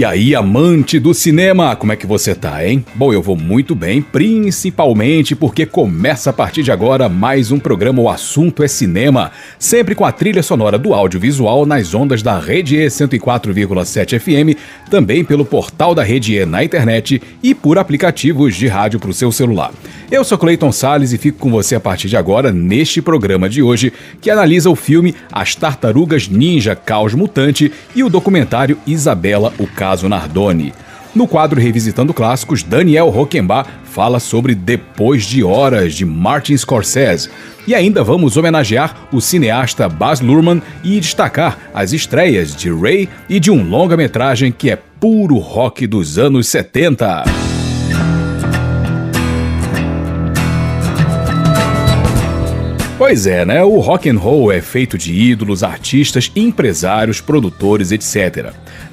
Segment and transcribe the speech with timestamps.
[0.00, 2.82] E aí, amante do cinema, como é que você tá, hein?
[2.94, 8.00] Bom, eu vou muito bem, principalmente porque começa a partir de agora mais um programa
[8.00, 12.76] O Assunto é Cinema, sempre com a trilha sonora do audiovisual nas ondas da Rede
[12.76, 14.58] E 104,7 FM,
[14.88, 19.12] também pelo portal da Rede E na internet e por aplicativos de rádio para o
[19.12, 19.70] seu celular.
[20.10, 23.62] Eu sou Clayton Sales e fico com você a partir de agora neste programa de
[23.62, 29.68] hoje, que analisa o filme As Tartarugas Ninja Caos Mutante e o documentário Isabela, o
[29.68, 30.74] caso Nardoni.
[31.14, 37.30] No quadro Revisitando Clássicos, Daniel Roquembar fala sobre Depois de Horas, de Martin Scorsese.
[37.64, 43.38] E ainda vamos homenagear o cineasta Baz Luhrmann e destacar as estreias de Ray e
[43.38, 47.39] de um longa-metragem que é puro rock dos anos 70.
[53.00, 53.64] Pois é, né?
[53.64, 58.52] O rock and roll é feito de ídolos, artistas, empresários, produtores, etc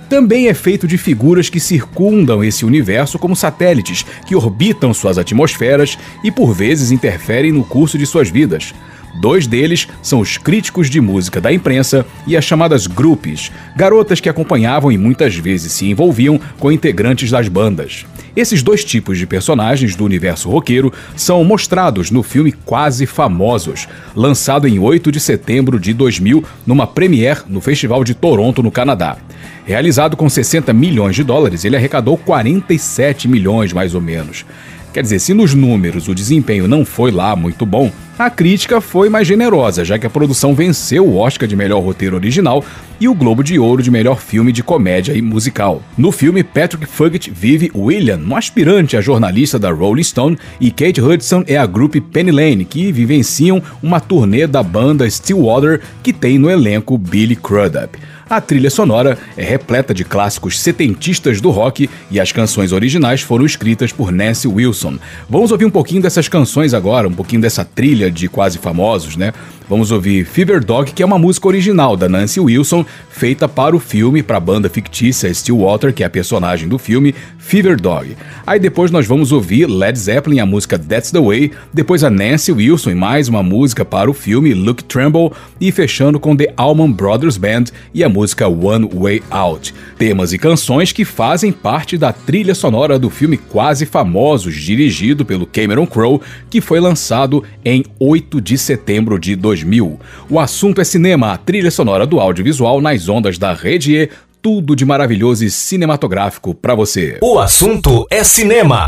[0.09, 5.97] também é feito de figuras que circundam esse universo como satélites que orbitam suas atmosferas
[6.23, 8.73] e por vezes interferem no curso de suas vidas.
[9.20, 14.30] Dois deles são os críticos de música da imprensa e as chamadas groupies, garotas que
[14.30, 18.06] acompanhavam e muitas vezes se envolviam com integrantes das bandas.
[18.36, 24.68] Esses dois tipos de personagens do universo roqueiro são mostrados no filme Quase Famosos, lançado
[24.68, 29.18] em 8 de setembro de 2000 numa premiere no Festival de Toronto, no Canadá.
[29.66, 34.46] Realizado com 60 milhões de dólares, ele arrecadou 47 milhões mais ou menos.
[34.94, 39.10] Quer dizer, se nos números o desempenho não foi lá muito bom, a crítica foi
[39.10, 42.66] mais generosa, já que a produção venceu o Oscar de melhor roteiro original
[43.00, 45.84] e o Globo de Ouro de melhor filme de comédia e musical.
[45.96, 51.00] No filme, Patrick Fugit vive William, um aspirante a jornalista da Rolling Stone, e Kate
[51.00, 56.40] Hudson é a grupo Penny Lane, que vivenciam uma turnê da banda Stillwater, que tem
[56.40, 58.00] no elenco Billy Crudup.
[58.30, 63.46] A trilha sonora é repleta de clássicos setentistas do rock e as canções originais foram
[63.46, 65.00] escritas por Nancy Wilson.
[65.30, 69.32] Vamos ouvir um pouquinho dessas canções agora, um pouquinho dessa trilha de quase famosos, né?
[69.69, 73.79] Vamos ouvir Fever Dog, que é uma música original da Nancy Wilson, feita para o
[73.79, 78.16] filme, para a banda fictícia Stillwater, que é a personagem do filme, Fever Dog.
[78.45, 82.53] Aí depois nós vamos ouvir Led Zeppelin, a música That's the Way, depois a Nancy
[82.53, 86.94] Wilson e mais uma música para o filme Look Tremble, e fechando com The Allman
[86.94, 89.73] Brothers Band e a música One Way Out.
[89.97, 95.45] Temas e canções que fazem parte da trilha sonora do filme Quase Famosos, dirigido pelo
[95.45, 99.56] Cameron Crowe, que foi lançado em 8 de setembro de 2000.
[99.63, 100.00] 2000.
[100.29, 104.09] O assunto é cinema, a trilha sonora do audiovisual nas ondas da Rede E,
[104.41, 107.18] tudo de maravilhoso e cinematográfico para você.
[107.22, 108.88] O assunto é cinema.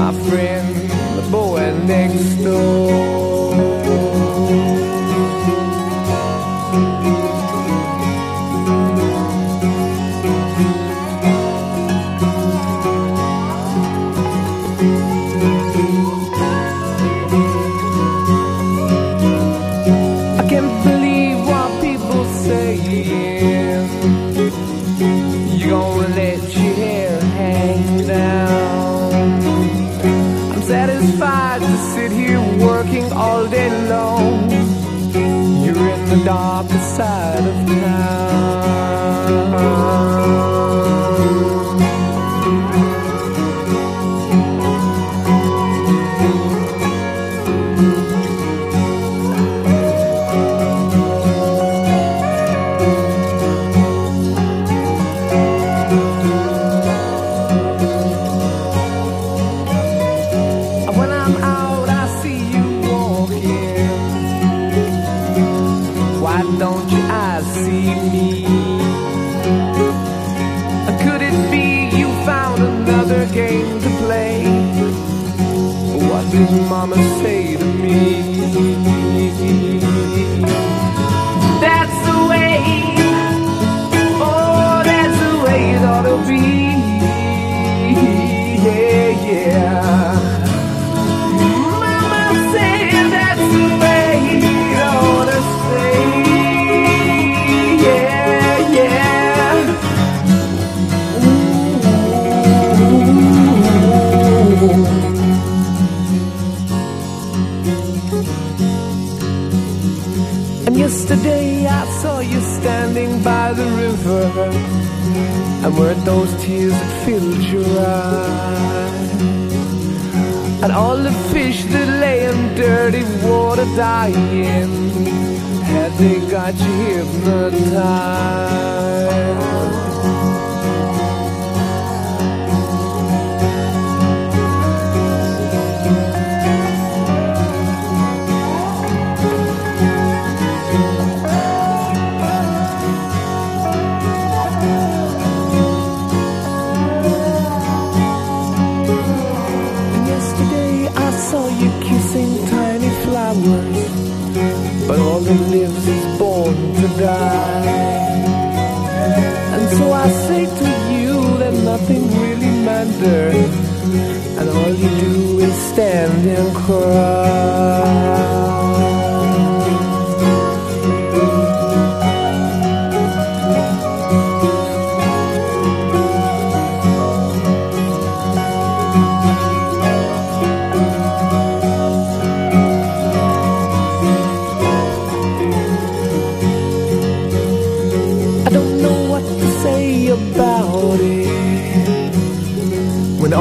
[0.00, 0.59] my friend.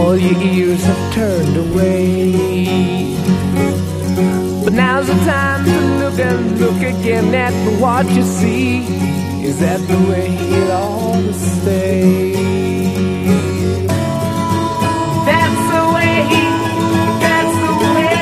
[0.10, 2.32] all your ears have turned away.
[4.64, 8.80] But now's the time to look and look again at what you see.
[9.50, 12.32] Is that the way it ought to stay?
[15.30, 16.16] That's the way,
[17.26, 18.18] that's the way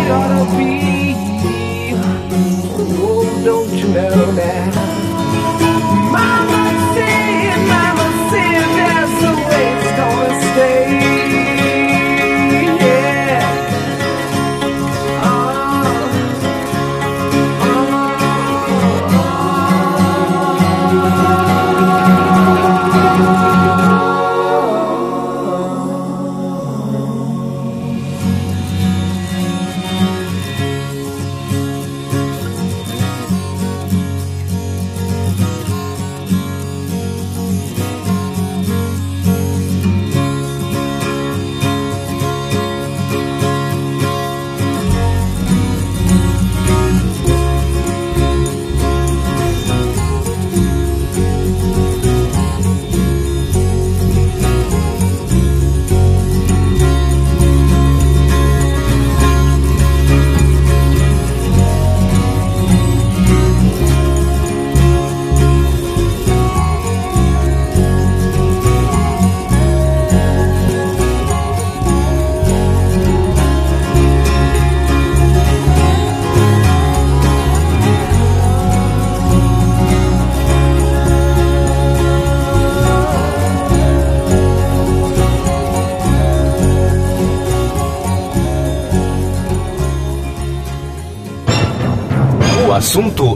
[0.00, 0.74] it ought to be.
[3.04, 4.74] Oh, don't you know that?
[6.14, 6.77] Mama,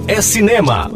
[0.09, 0.91] é cinema.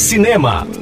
[0.00, 0.79] Saw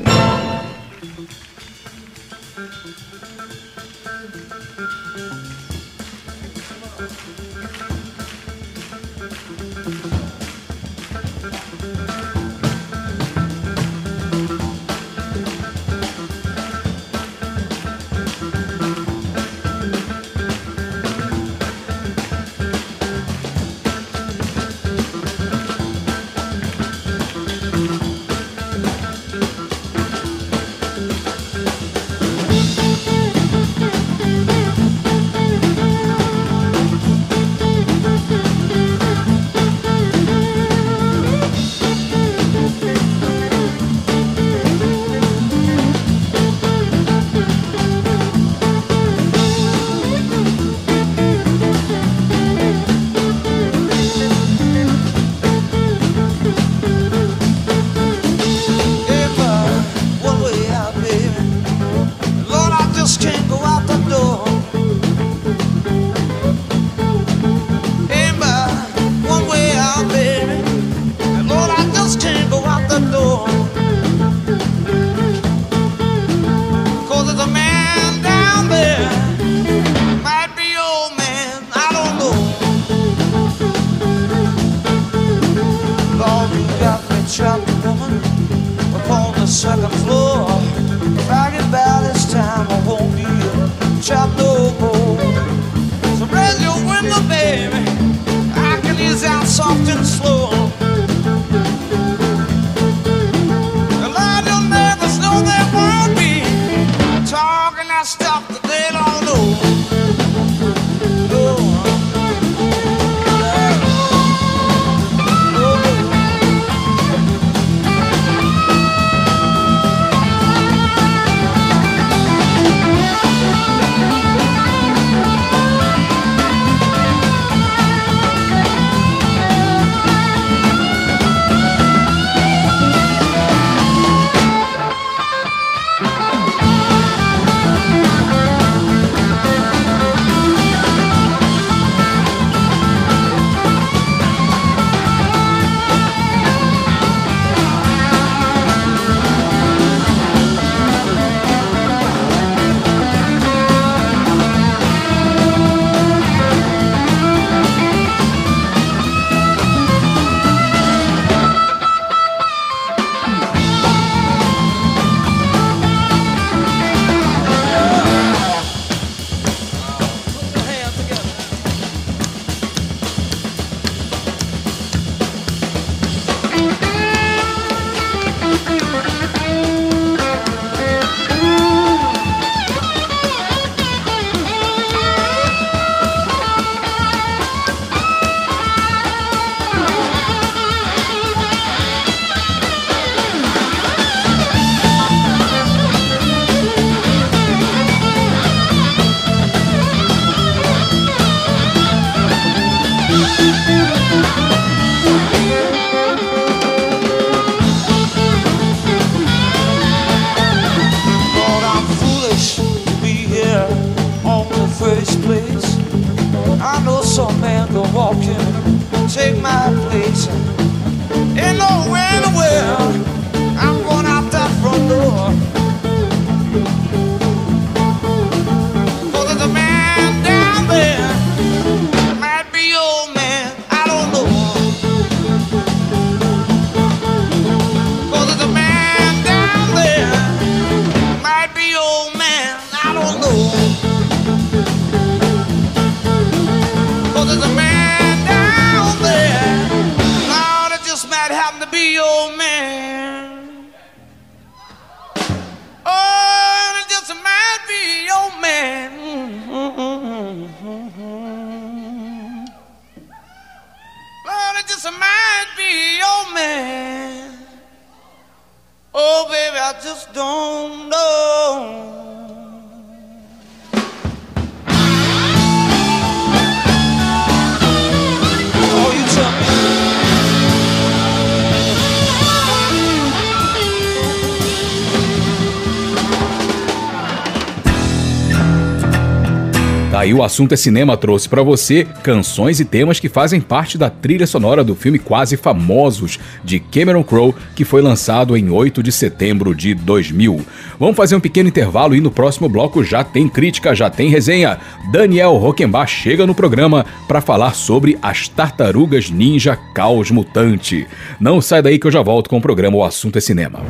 [290.18, 294.26] o assunto é cinema trouxe para você canções e temas que fazem parte da trilha
[294.26, 299.54] sonora do filme Quase Famosos de Cameron Crowe, que foi lançado em 8 de setembro
[299.54, 300.44] de 2000.
[300.78, 304.58] Vamos fazer um pequeno intervalo e no próximo bloco já tem crítica, já tem resenha.
[304.90, 310.86] Daniel Rockenbach chega no programa para falar sobre as tartarugas ninja Caos Mutante.
[311.20, 313.60] Não sai daí que eu já volto com o programa O Assunto é Cinema.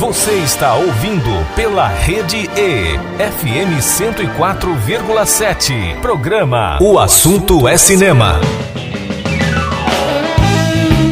[0.00, 6.00] Você está ouvindo pela Rede E, FM 104,7.
[6.00, 8.40] Programa O Assunto é Cinema.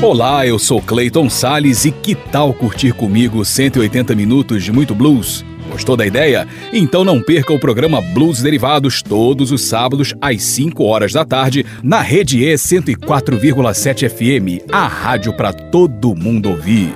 [0.01, 5.45] Olá, eu sou Clayton Sales e que tal curtir comigo 180 minutos de muito blues?
[5.69, 6.47] Gostou da ideia?
[6.73, 11.65] Então não perca o programa Blues Derivados todos os sábados às 5 horas da tarde
[11.83, 16.95] na Rede E 104,7 FM, a rádio para todo mundo ouvir.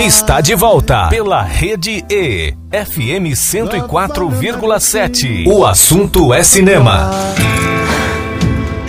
[0.00, 5.46] Está de volta pela Rede E, FM 104,7.
[5.46, 7.10] O assunto é cinema.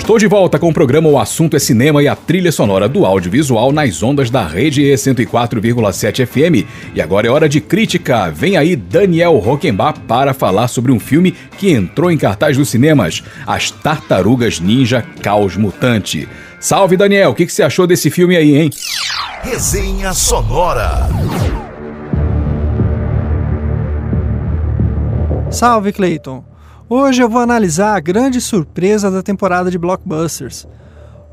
[0.05, 3.07] Estou de volta com o programa O Assunto é Cinema e a trilha sonora do
[3.07, 6.69] audiovisual nas ondas da rede E 104,7 FM.
[6.93, 8.29] E agora é hora de crítica.
[8.29, 13.23] Vem aí Daniel Rockenbach para falar sobre um filme que entrou em cartaz dos cinemas:
[13.47, 16.29] As Tartarugas Ninja Caos Mutante.
[16.59, 18.69] Salve Daniel, o que, que você achou desse filme aí, hein?
[19.41, 21.09] Resenha Sonora.
[25.49, 26.54] Salve Clayton.
[26.87, 30.67] Hoje eu vou analisar a grande surpresa da temporada de blockbusters.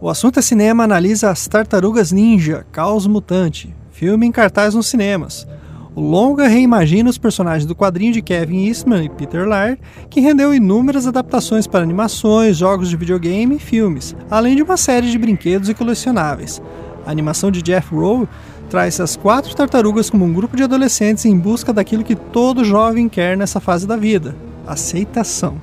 [0.01, 5.47] O assunto é cinema analisa as Tartarugas Ninja, Caos Mutante, filme em cartaz nos cinemas.
[5.95, 10.55] O longa reimagina os personagens do quadrinho de Kevin Eastman e Peter Laird, que rendeu
[10.55, 15.69] inúmeras adaptações para animações, jogos de videogame e filmes, além de uma série de brinquedos
[15.69, 16.63] e colecionáveis.
[17.05, 18.27] A animação de Jeff Rowe
[18.71, 23.07] traz as quatro tartarugas como um grupo de adolescentes em busca daquilo que todo jovem
[23.07, 24.35] quer nessa fase da vida,
[24.67, 25.61] aceitação.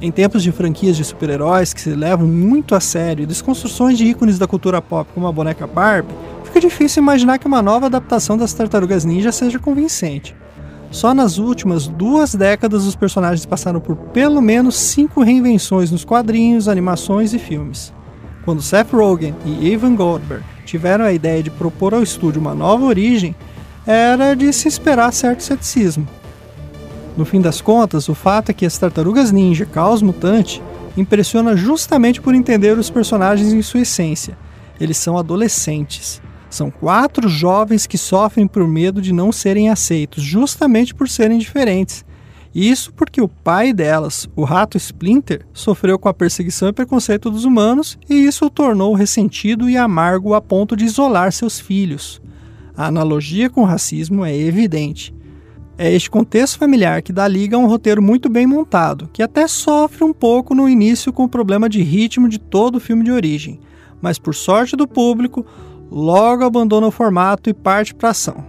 [0.00, 4.04] Em tempos de franquias de super-heróis que se levam muito a sério e desconstruções de
[4.04, 6.14] ícones da cultura pop como a boneca Barbie,
[6.44, 10.36] fica difícil imaginar que uma nova adaptação das Tartarugas Ninja seja convincente.
[10.90, 16.68] Só nas últimas duas décadas os personagens passaram por pelo menos cinco reinvenções nos quadrinhos,
[16.68, 17.92] animações e filmes.
[18.44, 22.84] Quando Seth Rogen e Evan Goldberg tiveram a ideia de propor ao estúdio uma nova
[22.84, 23.34] origem,
[23.86, 26.06] era de se esperar certo ceticismo.
[27.16, 30.62] No fim das contas, o fato é que as Tartarugas Ninja Caos Mutante
[30.96, 34.36] impressiona justamente por entender os personagens em sua essência.
[34.78, 36.20] Eles são adolescentes.
[36.50, 42.04] São quatro jovens que sofrem por medo de não serem aceitos, justamente por serem diferentes.
[42.54, 47.44] Isso porque o pai delas, o rato Splinter, sofreu com a perseguição e preconceito dos
[47.44, 52.20] humanos e isso o tornou ressentido e amargo a ponto de isolar seus filhos.
[52.74, 55.15] A analogia com o racismo é evidente.
[55.78, 59.46] É este contexto familiar que dá liga a um roteiro muito bem montado, que até
[59.46, 63.12] sofre um pouco no início com o problema de ritmo de todo o filme de
[63.12, 63.60] origem,
[64.00, 65.44] mas por sorte do público,
[65.90, 68.42] logo abandona o formato e parte para ação.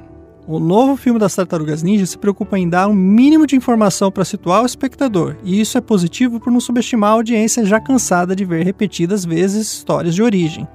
[0.47, 4.23] O novo filme das Tartarugas Ninja se preocupa em dar um mínimo de informação para
[4.23, 8.45] situar o espectador, e isso é positivo por não subestimar a audiência já cansada de
[8.45, 10.65] ver repetidas vezes histórias de origem.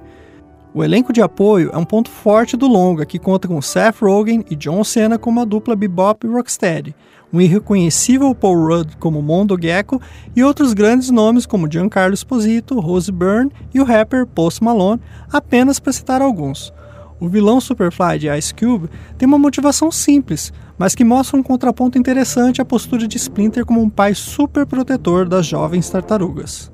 [0.75, 4.43] O elenco de apoio é um ponto forte do longa, que conta com Seth Rogen
[4.49, 6.95] e John Cena como a dupla Bebop e Rocksteady,
[7.31, 10.01] um irreconhecível Paul Rudd como Mondo Gecko
[10.35, 14.99] e outros grandes nomes como Giancarlo Esposito, Rose Byrne e o rapper Post Malone,
[15.31, 16.73] apenas para citar alguns.
[17.19, 21.99] O vilão Superfly de Ice Cube tem uma motivação simples, mas que mostra um contraponto
[21.99, 26.72] interessante à postura de Splinter como um pai super protetor das jovens tartarugas.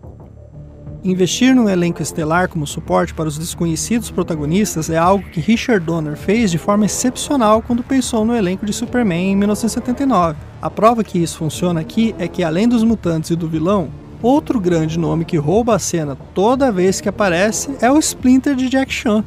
[1.01, 6.17] Investir num elenco estelar como suporte para os desconhecidos protagonistas é algo que Richard Donner
[6.17, 10.37] fez de forma excepcional quando pensou no elenco de Superman em 1979.
[10.61, 13.87] A prova que isso funciona aqui é que, além dos mutantes e do vilão,
[14.21, 18.67] outro grande nome que rouba a cena toda vez que aparece é o Splinter de
[18.67, 19.23] Jack Chan.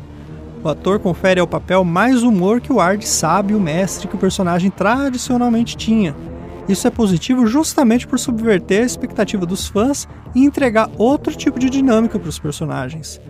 [0.62, 4.18] O ator confere ao papel mais humor que o ar de sábio mestre que o
[4.18, 6.14] personagem tradicionalmente tinha,
[6.68, 11.68] isso é positivo justamente por subverter a expectativa dos fãs e entregar outro tipo de
[11.68, 13.20] dinâmica para os personagens.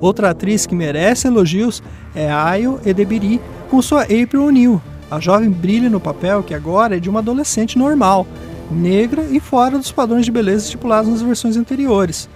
[0.00, 1.82] Outra atriz que merece elogios
[2.14, 4.80] é Ayo Edebiri, com sua April O'Neil.
[5.10, 8.26] A jovem brilha no papel que agora é de uma adolescente normal,
[8.70, 12.28] negra e fora dos padrões de beleza estipulados nas versões anteriores.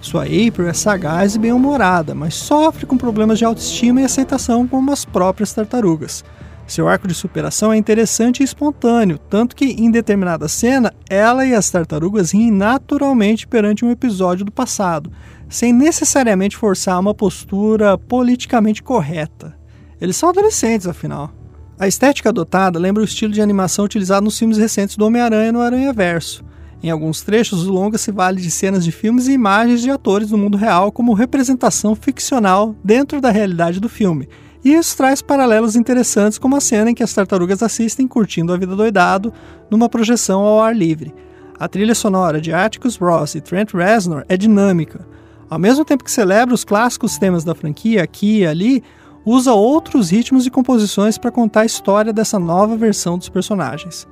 [0.00, 4.90] Sua April é sagaz e bem-humorada, mas sofre com problemas de autoestima e aceitação como
[4.90, 6.24] as próprias tartarugas.
[6.70, 11.52] Seu arco de superação é interessante e espontâneo, tanto que em determinada cena ela e
[11.52, 15.10] as tartarugas riem naturalmente perante um episódio do passado,
[15.48, 19.58] sem necessariamente forçar uma postura politicamente correta.
[20.00, 21.32] Eles são adolescentes, afinal.
[21.76, 25.60] A estética adotada lembra o estilo de animação utilizado nos filmes recentes do Homem-Aranha no
[25.60, 26.44] Aranha Verso.
[26.80, 30.28] Em alguns trechos, o longa se vale de cenas de filmes e imagens de atores
[30.28, 34.28] do mundo real como representação ficcional dentro da realidade do filme,
[34.64, 38.56] e isso traz paralelos interessantes, como a cena em que as tartarugas assistem curtindo a
[38.56, 39.32] vida doidado
[39.70, 41.14] numa projeção ao ar livre.
[41.58, 45.06] A trilha sonora de Atticus Ross e Trent Reznor é dinâmica.
[45.48, 48.82] Ao mesmo tempo que celebra os clássicos temas da franquia aqui e ali,
[49.24, 54.06] usa outros ritmos e composições para contar a história dessa nova versão dos personagens.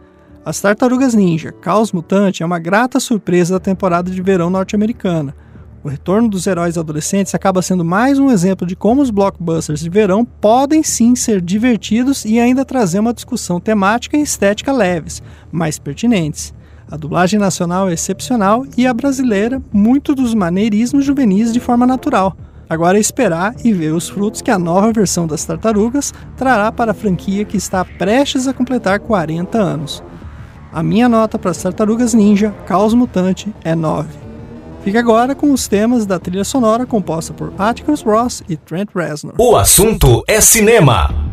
[0.45, 5.35] As Tartarugas Ninja Caos Mutante é uma grata surpresa da temporada de verão norte-americana
[5.89, 9.89] o retorno dos heróis adolescentes acaba sendo mais um exemplo de como os blockbusters de
[9.89, 15.79] verão podem sim ser divertidos e ainda trazer uma discussão temática e estética leves, mais
[15.79, 16.53] pertinentes.
[16.91, 22.37] A dublagem nacional é excepcional e a brasileira, muito dos maneirismos juvenis de forma natural.
[22.69, 26.91] Agora é esperar e ver os frutos que a nova versão das Tartarugas trará para
[26.91, 30.03] a franquia que está prestes a completar 40 anos.
[30.71, 34.28] A minha nota para as Tartarugas Ninja Caos Mutante é 9.
[34.83, 39.35] Fica agora com os temas da trilha sonora composta por Atticus Ross e Trent Reznor.
[39.39, 41.28] O assunto é cinema.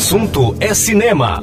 [0.00, 1.42] Assunto é cinema.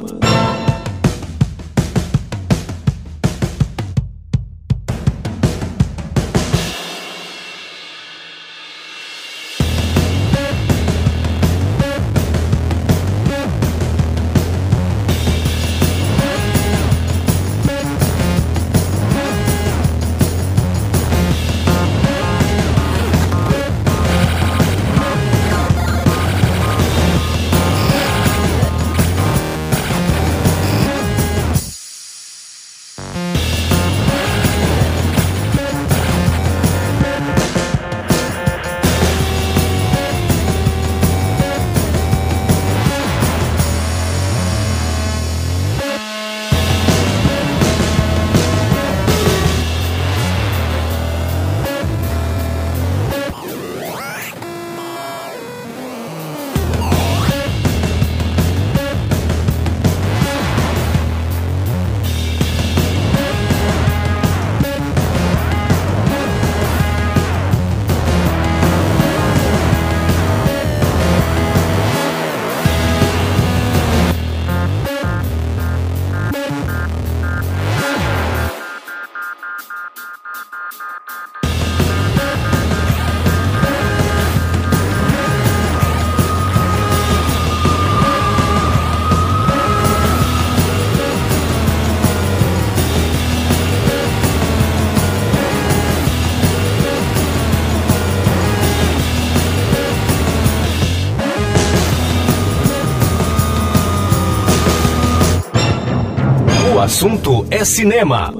[106.98, 108.34] Assunto é cinema.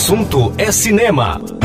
[0.00, 1.59] Assunto é cinema.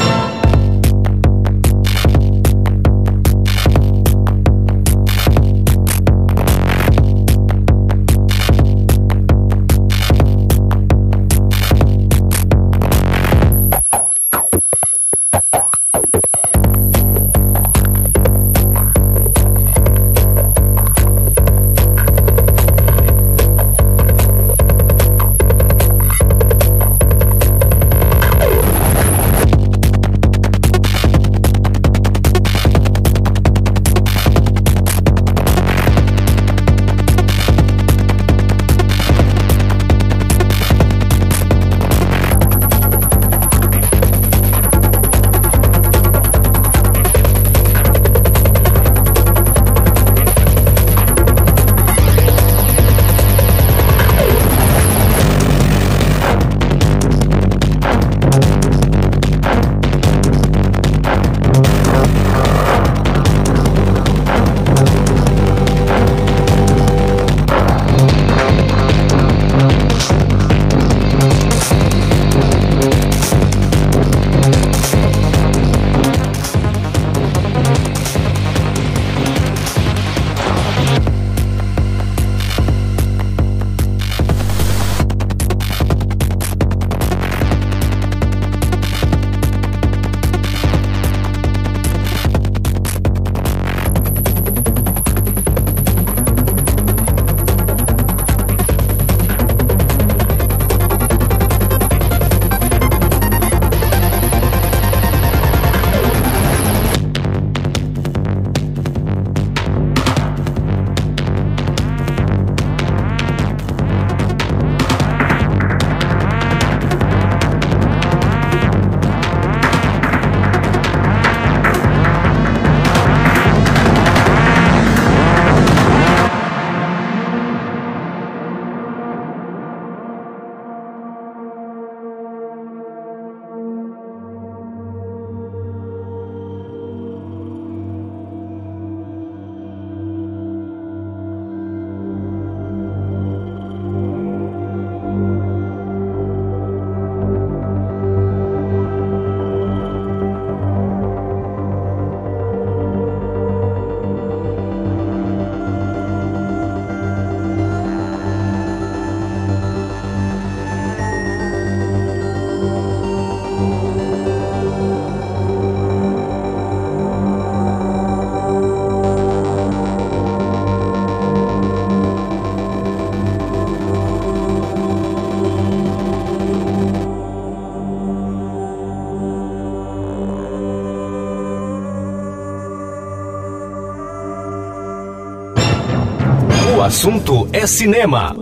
[186.85, 188.35] Assunto é cinema.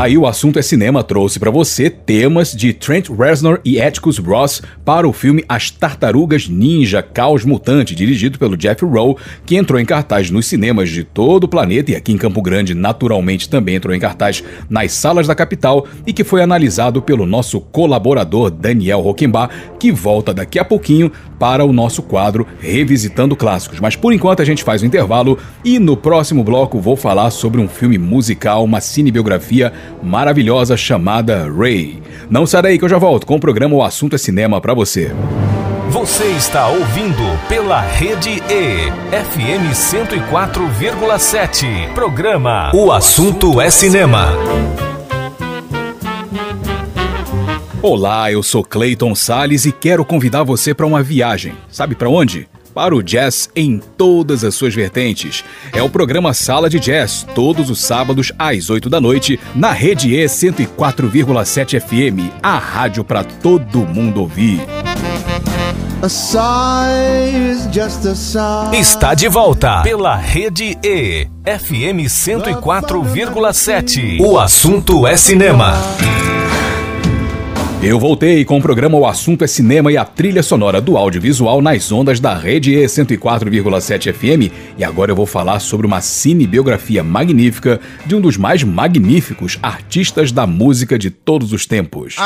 [0.00, 4.62] Daí o assunto é cinema trouxe para você temas de Trent Reznor e Atticus Ross
[4.82, 9.16] para o filme As Tartarugas Ninja Caos Mutante, dirigido pelo Jeff Rowe,
[9.46, 12.74] que entrou em cartaz nos cinemas de todo o planeta e aqui em Campo Grande
[12.74, 17.60] naturalmente também entrou em cartaz nas salas da capital e que foi analisado pelo nosso
[17.60, 23.80] colaborador Daniel Rockenbach, que volta daqui a pouquinho para o nosso quadro Revisitando Clássicos.
[23.80, 27.58] Mas por enquanto a gente faz o intervalo e no próximo bloco vou falar sobre
[27.58, 29.72] um filme musical, uma cinebiografia
[30.02, 32.02] maravilhosa chamada Ray.
[32.28, 34.74] Não sai daí que eu já volto com o programa O Assunto é Cinema para
[34.74, 35.10] você.
[35.90, 41.92] Você está ouvindo pela Rede E, FM 104,7.
[41.94, 44.28] Programa O Assunto é Cinema.
[47.82, 51.54] Olá, eu sou Clayton Sales e quero convidar você para uma viagem.
[51.68, 52.48] Sabe para onde?
[52.72, 55.42] para o jazz em todas as suas vertentes.
[55.72, 60.14] É o programa Sala de Jazz, todos os sábados às 8 da noite, na Rede
[60.14, 64.60] E 104,7 FM, a rádio para todo mundo ouvir.
[68.72, 74.18] Está de volta pela Rede E, FM 104,7.
[74.18, 75.74] O assunto é cinema.
[77.82, 81.60] Eu voltei com o programa O Assunto é Cinema e a trilha sonora do audiovisual
[81.60, 87.04] nas ondas da Rede E 104,7 FM e agora eu vou falar sobre uma cinebiografia
[87.04, 92.16] magnífica de um dos mais magníficos artistas da música de todos os tempos.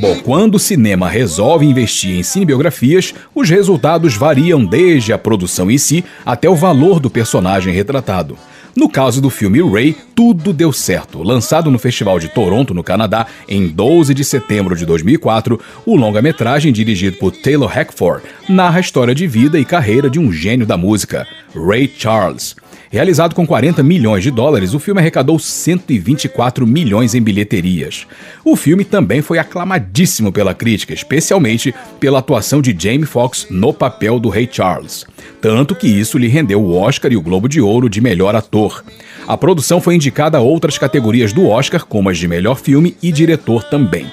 [0.00, 5.78] Bom, quando o cinema resolve investir em cinebiografias, os resultados variam desde a produção em
[5.78, 8.36] si até o valor do personagem retratado.
[8.74, 11.22] No caso do filme Ray, tudo deu certo.
[11.22, 16.72] Lançado no Festival de Toronto, no Canadá, em 12 de setembro de 2004, o longa-metragem
[16.72, 20.76] dirigido por Taylor Hackford narra a história de vida e carreira de um gênio da
[20.76, 22.56] música, Ray Charles.
[22.90, 28.06] Realizado com 40 milhões de dólares, o filme arrecadou 124 milhões em bilheterias.
[28.44, 34.20] O filme também foi aclamadíssimo pela crítica, especialmente pela atuação de Jamie Foxx no papel
[34.20, 35.04] do Rei Charles.
[35.40, 38.84] Tanto que isso lhe rendeu o Oscar e o Globo de Ouro de melhor ator.
[39.26, 43.10] A produção foi indicada a outras categorias do Oscar, como as de melhor filme e
[43.10, 44.06] diretor também.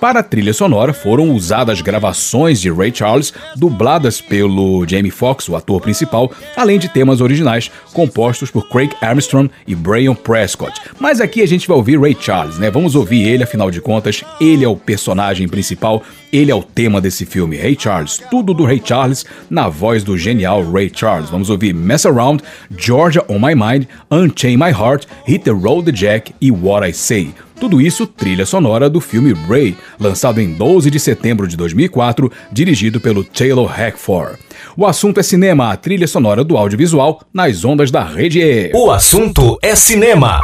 [0.00, 5.56] Para a trilha sonora foram usadas gravações de Ray Charles, dubladas pelo Jamie Foxx, o
[5.56, 10.80] ator principal, além de temas originais compostos por Craig Armstrong e Brian Prescott.
[11.00, 12.70] Mas aqui a gente vai ouvir Ray Charles, né?
[12.70, 16.00] Vamos ouvir ele, afinal de contas, ele é o personagem principal,
[16.32, 18.22] ele é o tema desse filme, Ray Charles.
[18.30, 21.28] Tudo do Ray Charles na voz do genial Ray Charles.
[21.28, 22.44] Vamos ouvir Mess Around,
[22.76, 27.34] Georgia on My Mind, Unchain My Heart, Hit the Road Jack e What I Say.
[27.60, 33.00] Tudo isso trilha sonora do filme Ray, lançado em 12 de setembro de 2004, dirigido
[33.00, 34.38] pelo Taylor Hackford.
[34.76, 38.70] O assunto é cinema, a trilha sonora do audiovisual nas ondas da rede E.
[38.74, 40.40] O assunto é cinema.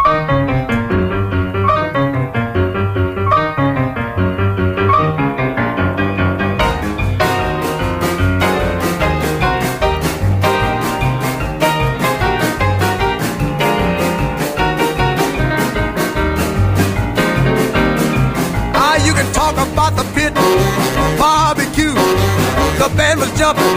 [23.37, 23.77] Jumping,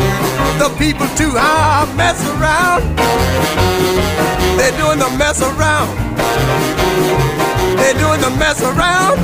[0.61, 1.33] the people too.
[1.35, 2.85] I mess around.
[4.57, 5.89] They're doing the mess around.
[7.77, 9.17] They're doing the mess around.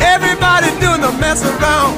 [0.00, 1.96] Everybody doing the mess around.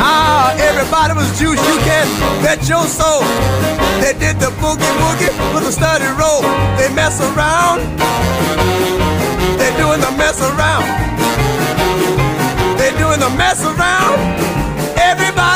[0.00, 1.60] Ah, everybody was juice.
[1.60, 2.06] You can
[2.42, 3.24] bet your soul.
[4.00, 6.42] They did the boogie woogie with a study roll.
[6.76, 7.80] They mess around.
[9.58, 10.86] They're doing the mess around.
[12.76, 14.59] They're doing the mess around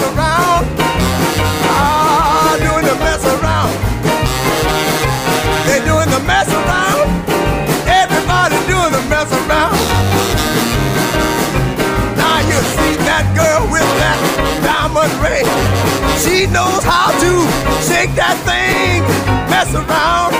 [0.00, 0.66] around.
[1.66, 3.72] Ah, doing the mess around.
[5.66, 7.08] They doing the mess around.
[7.86, 9.78] Everybody doing the mess around.
[12.16, 14.18] Now you see that girl with that
[14.62, 15.46] diamond ring.
[16.22, 17.32] She knows how to
[17.82, 19.02] shake that thing.
[19.50, 20.34] Mess around.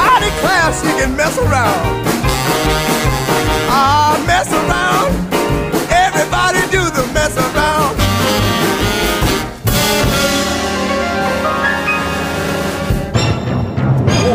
[0.00, 1.80] I declare she can mess around.
[3.70, 5.27] Ah, mess around.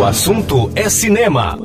[0.03, 1.57] O assunto é cinema.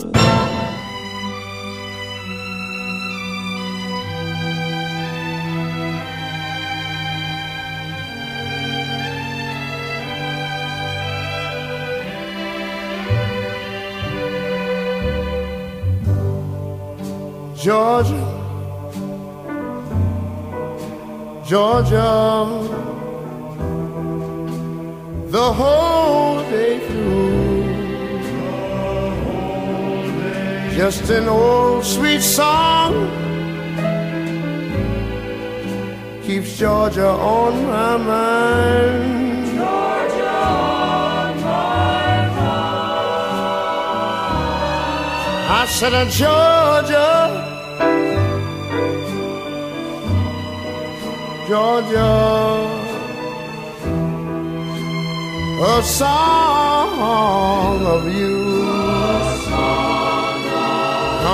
[17.57, 18.15] Georgia,
[21.45, 22.47] Georgia,
[25.29, 27.48] the whole day through.
[30.79, 33.11] Just an old sweet song
[36.23, 39.57] keeps Georgia on my mind.
[39.57, 42.71] Georgia on my mind.
[45.51, 47.11] I said, uh, Georgia,
[51.49, 52.15] Georgia,
[55.61, 58.48] a song of you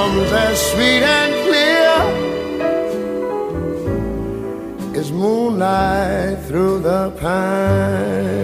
[0.05, 1.95] comes as sweet and clear
[5.01, 8.35] as moonlight through the pines.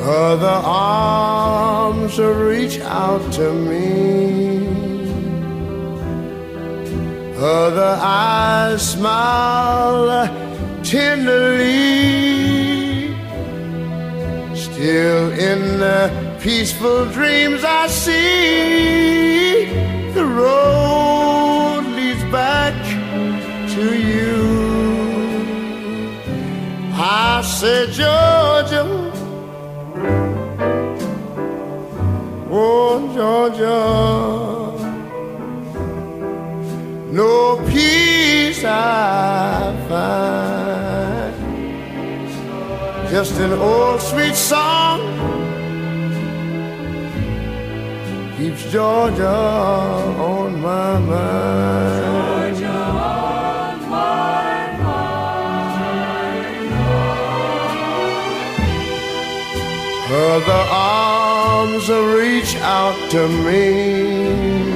[0.00, 3.82] Other arms reach out to me.
[7.36, 10.28] Other eyes smile
[10.82, 12.51] tenderly.
[14.72, 16.10] Still in the
[16.40, 19.66] peaceful dreams I see,
[20.14, 22.74] the road leads back
[23.74, 24.32] to you.
[26.94, 28.84] I said, Georgia.
[32.50, 33.80] Oh, Georgia,
[37.12, 40.61] no peace I find.
[43.12, 44.98] Just an old sweet song
[48.38, 52.56] keeps Georgia on my mind.
[60.10, 64.72] Other arms reach out to me.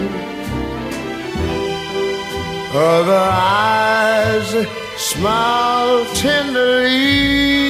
[2.74, 4.50] Other eyes
[4.98, 7.65] smile tenderly.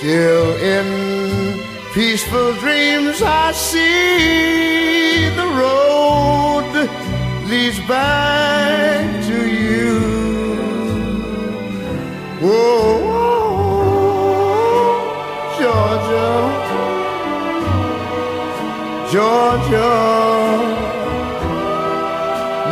[0.00, 1.60] Still in
[1.92, 6.88] peaceful dreams, I see the road
[7.50, 10.00] leads back to you.
[12.40, 12.96] Whoa.
[15.60, 16.32] Georgia,
[19.12, 19.92] Georgia.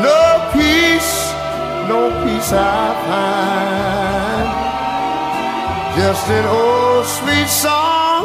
[0.01, 0.21] No
[0.55, 1.15] peace,
[1.91, 3.98] no peace I find.
[5.99, 8.25] Just an old sweet song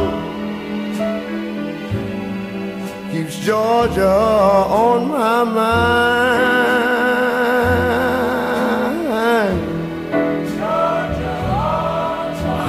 [3.12, 6.44] keeps Georgia on my mind.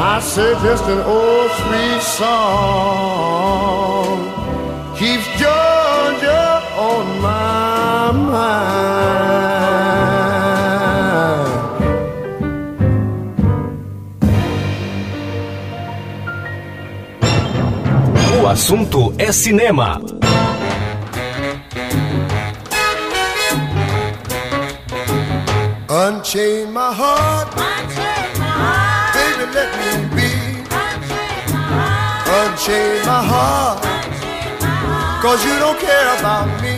[0.00, 2.64] I say just an old sweet song
[4.96, 9.53] keeps Georgia on my mind.
[18.54, 20.00] Assunto é cinema.
[25.90, 27.48] Unchain my heart,
[29.12, 30.30] baby, let me be.
[32.38, 33.82] Unchain my heart,
[35.20, 36.76] cause you don't care about me.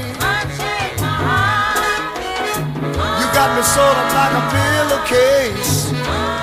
[3.20, 5.75] You got me sort of like a pillowcase,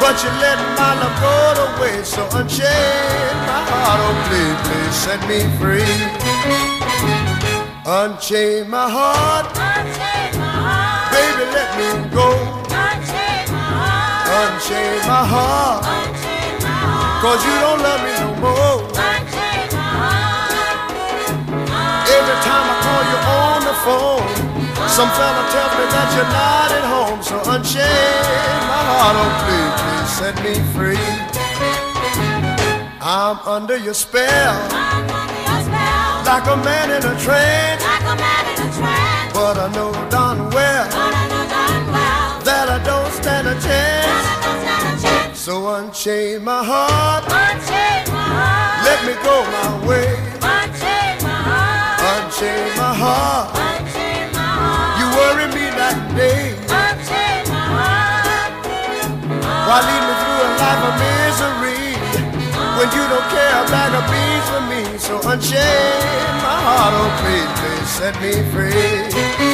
[0.04, 2.12] but you let my love go to waste.
[2.16, 5.96] So unchain my heart, oh please, please set me free.
[7.88, 9.48] Unchain my heart,
[11.16, 12.28] baby, let me go.
[14.44, 15.84] Unchain my heart,
[17.24, 18.80] cause you don't love me no more.
[22.16, 24.33] Every time I call you on the phone,
[24.94, 27.20] some fella tells me that you're not at home.
[27.26, 31.10] So unchain my heart, oh please, please set me free.
[33.02, 36.30] I'm under your spell, under your spell.
[36.30, 37.82] like a man in a trance.
[39.34, 40.88] But I know darn well,
[42.46, 45.40] that I don't stand a chance.
[45.40, 50.33] So unchain my heart, unchain my heart, let me go my way.
[59.74, 61.98] Why lead me through a life of misery
[62.78, 64.82] when you don't care a bag of beans for me?
[65.00, 69.53] So unchain my heart, oh please, please set me free.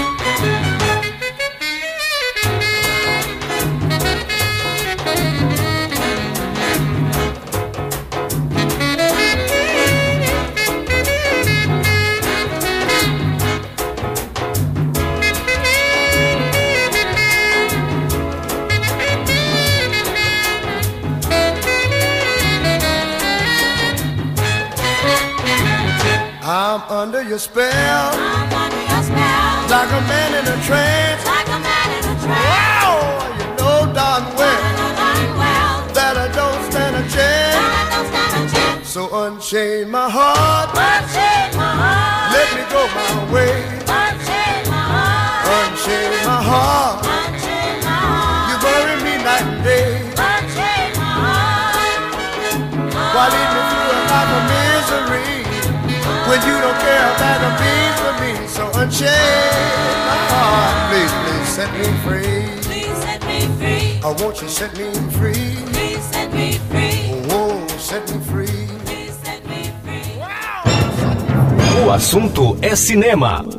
[26.99, 31.25] I'm under your spell, like a man in a trance.
[31.25, 32.27] Like a man in a trance.
[32.27, 32.91] Wow,
[33.39, 34.59] you know darn well
[35.95, 37.55] that I don't stand a chance.
[38.43, 42.35] Stand a So unchain my heart, Unchain my heart.
[42.35, 43.63] let me go my way.
[43.87, 44.67] Unchain
[46.27, 47.08] my heart, you
[56.29, 58.31] when you don't care about the beans for me?
[58.47, 62.59] So unchain my heart, please, please set me free.
[64.03, 65.57] Oh, won't you set me free?
[67.31, 68.69] Oh, set me free.
[71.85, 73.58] O assunto é cinema.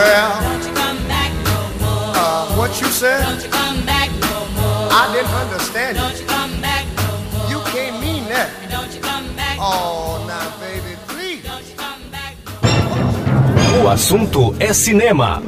[0.00, 2.12] Well, Don't you come back no more.
[2.16, 3.20] uh, what you said?
[3.28, 4.88] Don't you come back no more.
[5.00, 6.20] I didn't understand Don't it.
[6.22, 7.50] you come back no more.
[7.52, 8.48] You can't mean that.
[8.62, 9.56] And don't you come back.
[9.60, 11.42] Oh, now, baby, please.
[11.44, 12.32] Don't you come back
[13.76, 15.42] no O assunto é cinema.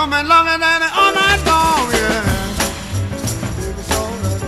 [0.00, 2.24] Coming longer than it all night long, yeah.
[3.58, 4.42] Baby, it's alright.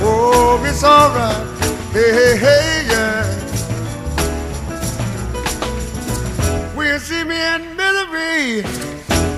[0.00, 1.44] Oh, it's alright.
[1.92, 3.28] Hey, hey, hey, yeah.
[6.74, 8.64] We'll see me in misery.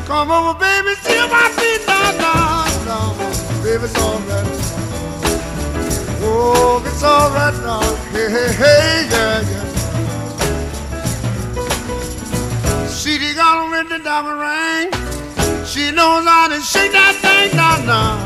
[0.06, 2.34] Come over, baby, see my feet, no, no,
[2.86, 2.98] no.
[3.64, 4.46] Baby, it's alright.
[6.22, 7.82] Oh, it's alright now.
[8.12, 9.65] Hey, hey, hey, yeah, yeah.
[13.78, 15.66] With the diamond ring.
[15.66, 18.16] She knows how to shake that thing down now.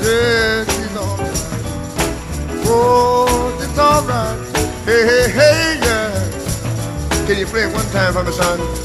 [0.00, 1.36] Yeah, she's alright.
[2.64, 4.56] Oh, it's alright.
[4.86, 7.26] Hey, hey, hey, yeah.
[7.26, 8.79] Can you play it one time for me, son?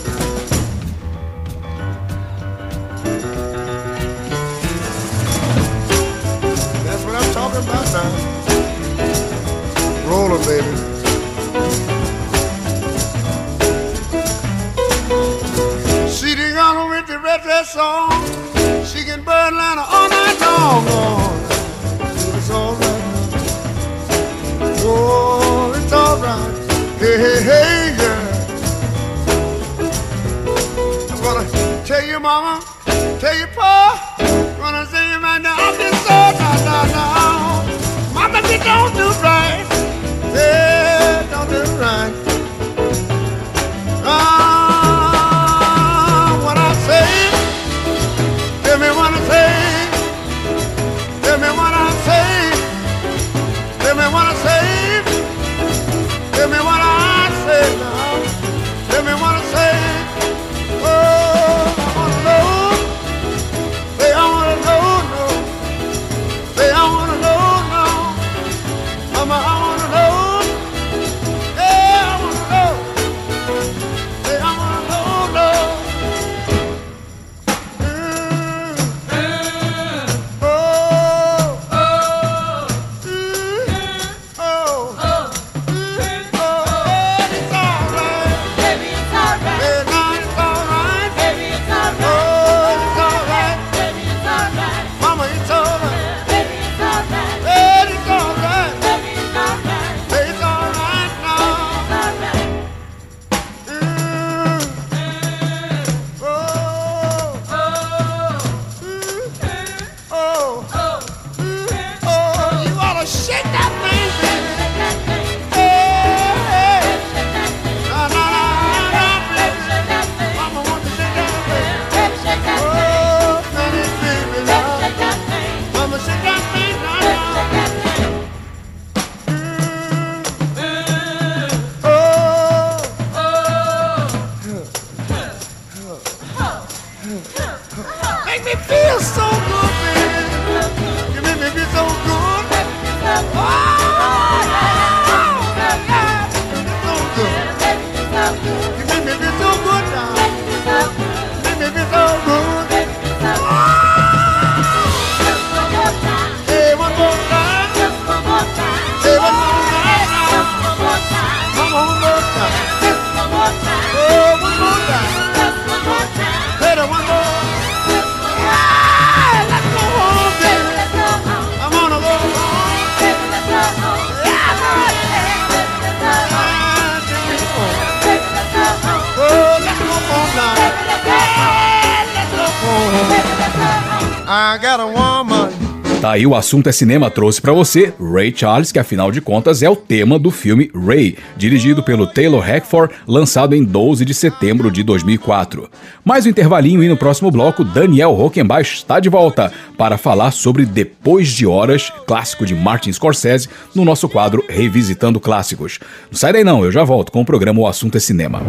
[186.36, 189.76] O assunto é cinema trouxe pra você Ray Charles, que afinal de contas é o
[189.76, 195.70] tema do filme Ray, dirigido pelo Taylor Hackford, lançado em 12 de setembro de 2004.
[196.04, 200.66] Mais um intervalinho e no próximo bloco Daniel Rockenbach está de volta para falar sobre
[200.66, 205.80] Depois de Horas, clássico de Martin Scorsese, no nosso quadro Revisitando Clássicos.
[206.12, 208.42] Não sai daí não, eu já volto com o programa O Assunto é Cinema.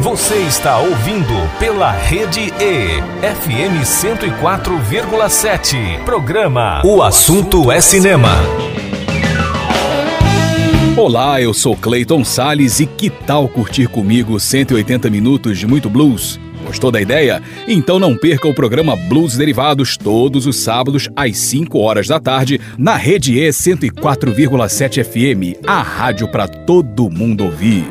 [0.00, 6.04] Você está ouvindo pela Rede E, FM 104,7.
[6.04, 8.30] Programa O Assunto é Cinema.
[10.96, 16.38] Olá, eu sou Clayton Sales e que tal curtir comigo 180 minutos de muito blues?
[16.68, 17.42] Gostou da ideia?
[17.66, 22.60] Então não perca o programa Blues Derivados todos os sábados às 5 horas da tarde
[22.76, 27.86] na Rede E 104,7 FM, a rádio para todo mundo ouvir.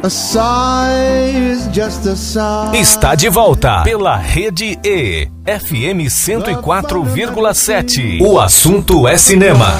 [2.71, 8.21] Está de volta pela Rede E, FM 104,7.
[8.21, 9.75] O assunto é cinema.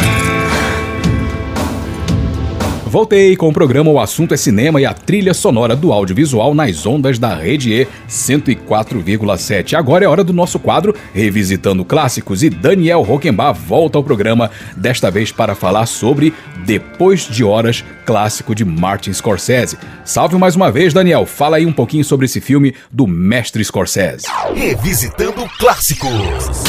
[2.88, 6.86] Voltei com o programa O Assunto é Cinema e a trilha sonora do audiovisual nas
[6.86, 9.74] ondas da Rede E 104,7.
[9.74, 15.12] Agora é hora do nosso quadro Revisitando Clássicos e Daniel Rockenbach volta ao programa, desta
[15.12, 16.34] vez para falar sobre
[16.66, 19.78] Depois de Horas, clássico de Martin Scorsese.
[20.06, 21.26] Salve mais uma vez, Daniel.
[21.26, 24.28] Fala aí um pouquinho sobre esse filme do mestre Scorsese.
[24.56, 26.64] Revisitando Clássicos.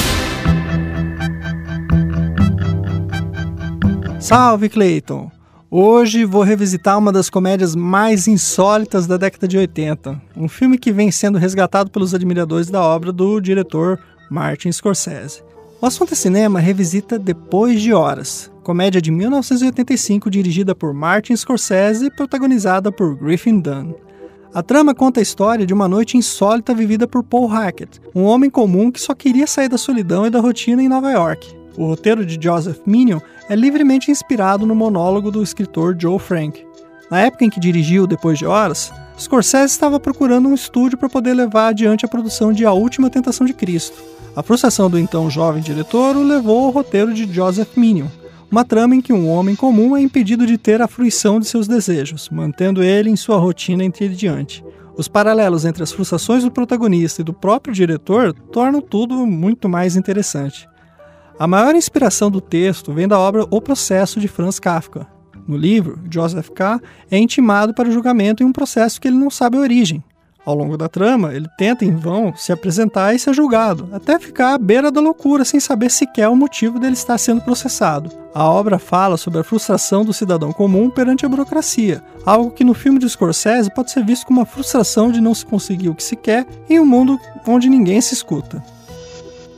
[4.19, 5.38] Salve, Clayton!
[5.71, 10.91] Hoje vou revisitar uma das comédias mais insólitas da década de 80, um filme que
[10.91, 14.01] vem sendo resgatado pelos admiradores da obra do diretor
[14.31, 15.43] Martin Scorsese.
[15.79, 22.07] O assunto é cinema revisita Depois de Horas, comédia de 1985 dirigida por Martin Scorsese
[22.07, 23.93] e protagonizada por Griffin Dunn.
[24.55, 28.49] A trama conta a história de uma noite insólita vivida por Paul Hackett, um homem
[28.49, 31.58] comum que só queria sair da solidão e da rotina em Nova York.
[31.79, 36.67] O roteiro de Joseph Minion é livremente inspirado no monólogo do escritor Joe Frank.
[37.09, 41.35] Na época em que dirigiu Depois de Horas, Scorsese estava procurando um estúdio para poder
[41.35, 43.97] levar adiante a produção de A Última Tentação de Cristo.
[44.35, 48.09] A frustração do então jovem diretor o levou ao roteiro de Joseph Minion,
[48.51, 51.69] uma trama em que um homem comum é impedido de ter a fruição de seus
[51.69, 54.65] desejos, mantendo ele em sua rotina entediante.
[54.97, 59.95] Os paralelos entre as frustrações do protagonista e do próprio diretor tornam tudo muito mais
[59.95, 60.69] interessante.
[61.39, 65.07] A maior inspiração do texto vem da obra O Processo de Franz Kafka.
[65.47, 66.81] No livro, Joseph K.
[67.09, 70.03] é intimado para julgamento em um processo que ele não sabe a origem.
[70.45, 74.55] Ao longo da trama, ele tenta em vão se apresentar e ser julgado, até ficar
[74.55, 78.11] à beira da loucura sem saber sequer o motivo dele estar sendo processado.
[78.35, 82.75] A obra fala sobre a frustração do cidadão comum perante a burocracia, algo que no
[82.75, 86.03] filme de Scorsese pode ser visto como uma frustração de não se conseguir o que
[86.03, 87.17] se quer em um mundo
[87.47, 88.61] onde ninguém se escuta.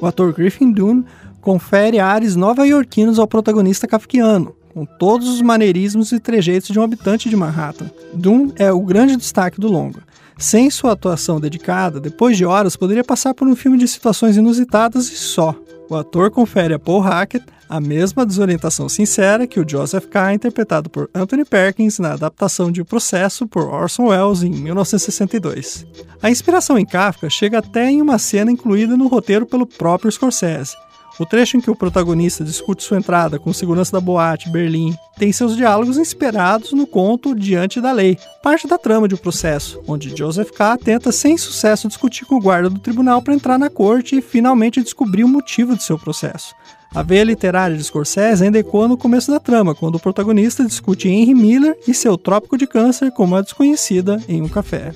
[0.01, 1.05] O ator Griffin Dunne
[1.41, 7.29] confere ares nova-iorquinos ao protagonista kafkiano, com todos os maneirismos e trejeitos de um habitante
[7.29, 7.91] de Manhattan.
[8.13, 10.03] Dunne é o grande destaque do longa.
[10.39, 15.11] Sem sua atuação dedicada, depois de horas poderia passar por um filme de situações inusitadas
[15.11, 15.55] e só.
[15.89, 20.91] O ator confere a Paul Hackett a mesma desorientação sincera que o Joseph K., interpretado
[20.91, 25.87] por Anthony Perkins na adaptação de O Processo por Orson Welles em 1962.
[26.21, 30.75] A inspiração em Kafka chega até em uma cena incluída no roteiro pelo próprio Scorsese,
[31.21, 35.31] o trecho em que o protagonista discute sua entrada com segurança da boate Berlim tem
[35.31, 40.17] seus diálogos inspirados no conto Diante da Lei, parte da trama de um processo, onde
[40.17, 40.79] Joseph K.
[40.79, 44.83] tenta sem sucesso discutir com o guarda do tribunal para entrar na corte e finalmente
[44.83, 46.55] descobrir o motivo de seu processo.
[46.95, 51.09] A veia literária de Scorsese ainda ecoa no começo da trama, quando o protagonista discute
[51.09, 54.93] Henry Miller e seu trópico de câncer com uma desconhecida em um café.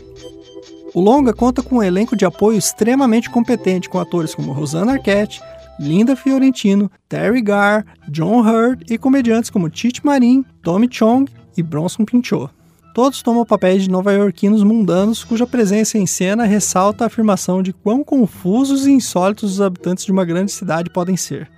[0.95, 5.41] O longa conta com um elenco de apoio extremamente competente, com atores como Rosanna Arquette,
[5.79, 12.05] Linda Fiorentino, Terry Garr, John Hurt e comediantes como Tite Marin, Tommy Chong e Bronson
[12.05, 12.51] Pinchot.
[12.95, 18.05] Todos tomam papéis de nova-iorquinos mundanos cuja presença em cena ressalta a afirmação de quão
[18.05, 21.51] confusos e insólitos os habitantes de uma grande cidade podem ser.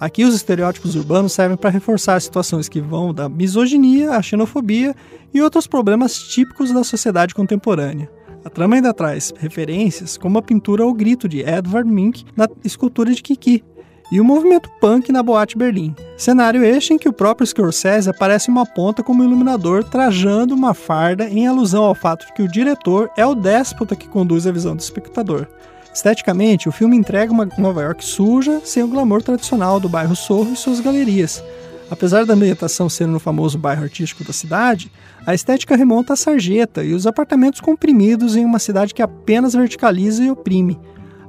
[0.00, 4.94] Aqui, os estereótipos urbanos servem para reforçar situações que vão da misoginia à xenofobia
[5.34, 8.08] e outros problemas típicos da sociedade contemporânea.
[8.44, 13.12] A trama ainda traz referências como a pintura ao grito de Edvard Mink na escultura
[13.12, 13.64] de Kiki
[14.10, 15.94] e o movimento punk na Boate Berlim.
[16.16, 20.72] Cenário este em que o próprio Scorsese aparece em uma ponta como iluminador trajando uma
[20.72, 24.52] farda em alusão ao fato de que o diretor é o déspota que conduz a
[24.52, 25.46] visão do espectador.
[25.92, 30.52] Esteticamente, o filme entrega uma Nova York suja, sem o glamour tradicional do bairro Sorro
[30.52, 31.42] e suas galerias.
[31.90, 34.92] Apesar da ambientação ser no famoso bairro artístico da cidade,
[35.26, 40.22] a estética remonta à sarjeta e os apartamentos comprimidos em uma cidade que apenas verticaliza
[40.22, 40.78] e oprime.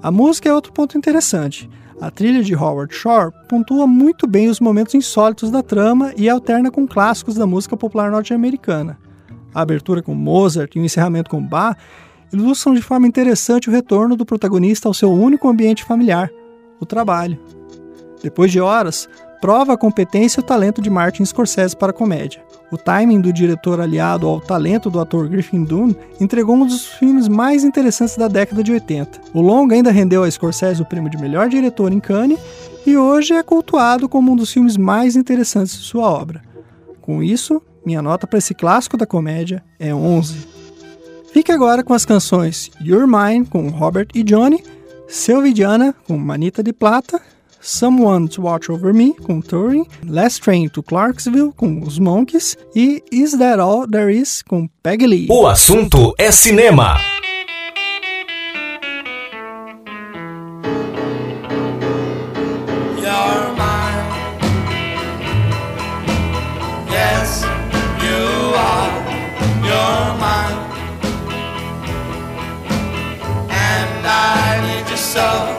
[0.03, 1.69] A música é outro ponto interessante.
[2.01, 6.71] A trilha de Howard Shore pontua muito bem os momentos insólitos da trama e alterna
[6.71, 8.97] com clássicos da música popular norte-americana.
[9.53, 11.77] A abertura com Mozart e o encerramento com Bach
[12.31, 16.29] ilustram de forma interessante o retorno do protagonista ao seu único ambiente familiar,
[16.79, 17.37] o trabalho.
[18.21, 19.09] Depois de horas,
[19.41, 22.41] prova a competência e o talento de Martin Scorsese para a comédia.
[22.71, 27.27] O timing do diretor aliado ao talento do ator Griffin Dunne entregou um dos filmes
[27.27, 29.21] mais interessantes da década de 80.
[29.33, 32.39] O longa ainda rendeu a Scorsese o prêmio de melhor diretor em Cannes
[32.85, 36.43] e hoje é cultuado como um dos filmes mais interessantes de sua obra.
[37.01, 40.47] Com isso, minha nota para esse clássico da comédia é 11.
[41.33, 44.63] Fique agora com as canções You're Mine com Robert e Johnny,
[45.07, 47.19] Selvidiana com Manita de Plata
[47.61, 53.03] Someone to Watch Over Me, com Turing, Last Train to Clarksville, com os Monkeys, e
[53.11, 55.27] Is That All There Is, com Peggy Lee.
[55.29, 56.97] O assunto é cinema.
[75.21, 75.58] You're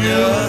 [0.00, 0.47] you.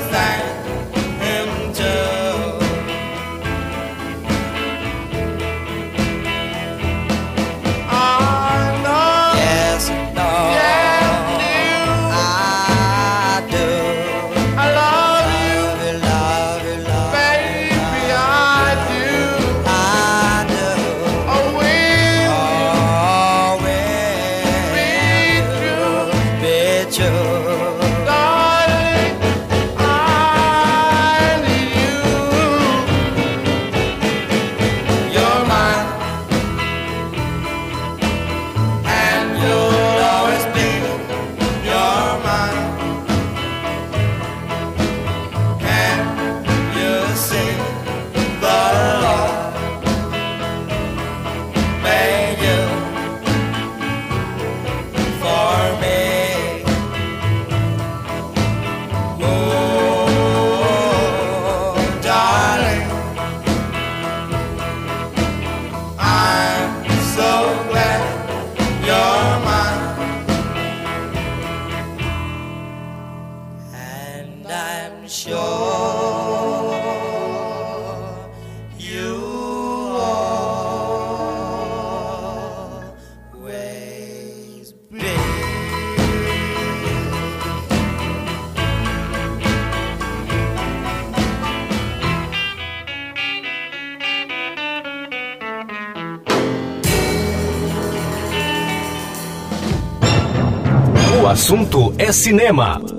[101.99, 102.98] É cinema.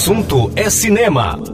[0.00, 1.49] Assunto é cinema.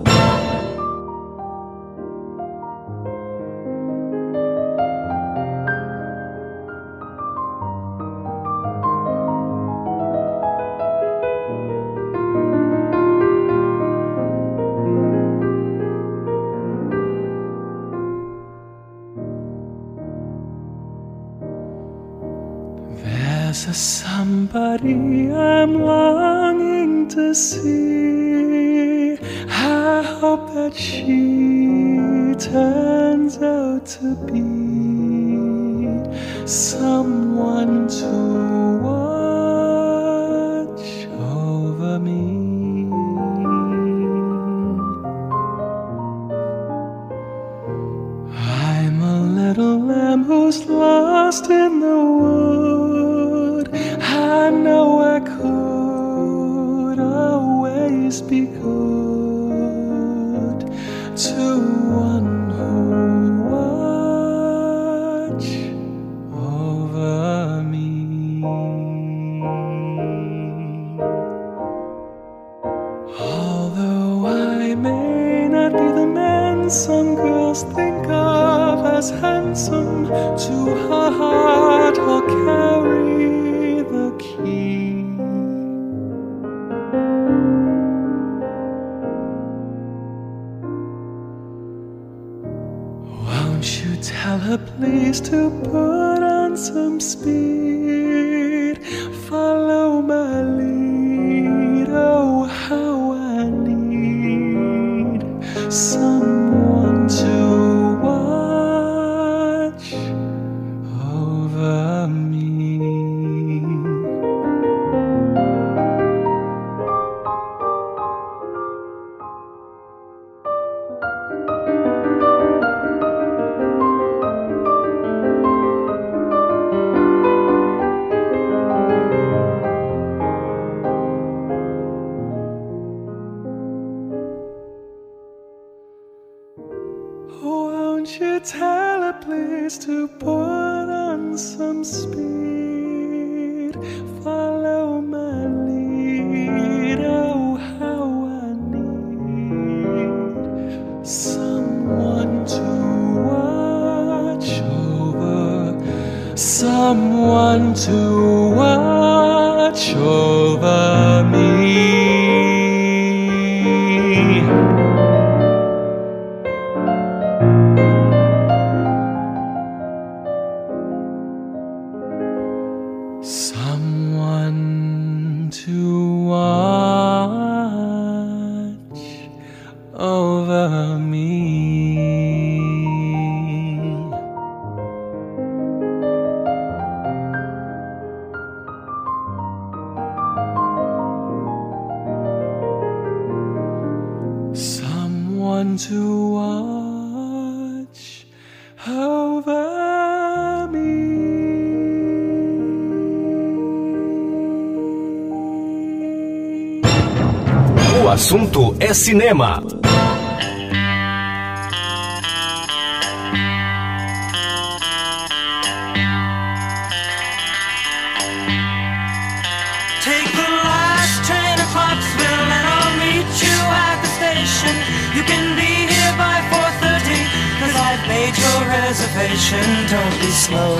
[227.78, 229.66] I've made your reservation.
[229.92, 230.78] Don't be slow.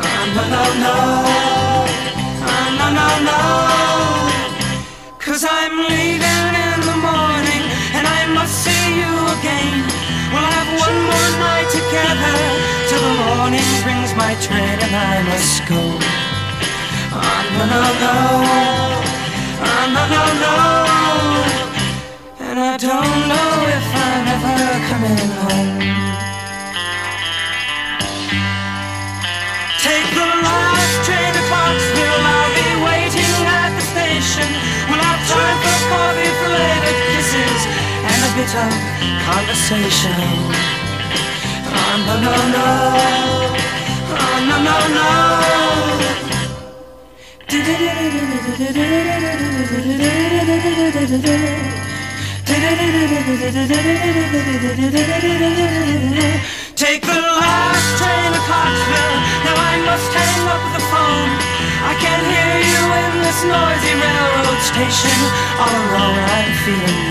[0.00, 0.96] Ah, no, no, no.
[2.48, 3.40] Ah, no, no.
[5.18, 6.45] Cause I'm leaving
[9.46, 9.86] again.
[10.32, 12.36] We'll have one more night together
[12.88, 15.82] till the morning brings my train and I must go.
[17.14, 18.16] Ah, no, no, no.
[19.62, 20.56] Ah, no, no, no.
[22.46, 24.58] And I don't know if I'm ever
[24.90, 25.78] coming home.
[29.86, 32.24] Take the last train to Clarksville.
[32.34, 34.48] I'll be waiting at the station.
[34.88, 37.60] We'll have time for coffee, belated kisses,
[38.10, 38.95] and a bit of
[39.26, 40.14] conversation.
[41.78, 42.68] Ah, no, no, no.
[44.22, 45.10] Ah, no, no, no.
[56.76, 59.16] Take the last train to Clarksville.
[59.46, 61.32] Now I must hang up the phone.
[61.90, 65.18] I can't hear you in this noisy railroad station.
[65.62, 67.05] All alone, I'm feeling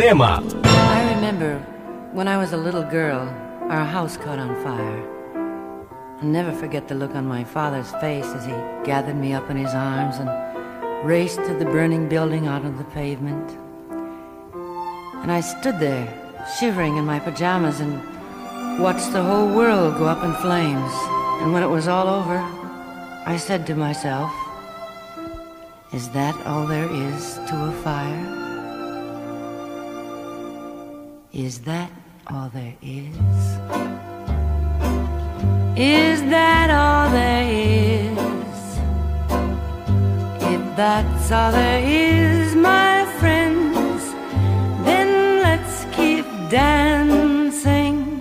[0.00, 0.42] cinema.
[0.64, 1.58] I remember
[2.12, 3.22] when I was a little girl,
[3.70, 5.00] our house caught on fire.
[6.18, 8.52] I'll never forget the look on my father's face as he
[8.84, 10.28] gathered me up in his arms and
[11.08, 13.50] raced to the burning building out on the pavement.
[15.22, 16.06] And I stood there,
[16.58, 17.94] shivering in my pajamas, and
[18.78, 20.92] watched the whole world go up in flames.
[21.40, 22.38] And when it was all over,
[23.24, 24.30] I said to myself,
[25.94, 28.45] Is that all there is to a fire?
[31.36, 31.90] Is that
[32.28, 33.14] all there is?
[35.76, 38.58] Is that all there is?
[40.40, 44.14] If that's all there is, my friends,
[44.86, 48.18] then let's keep dancing.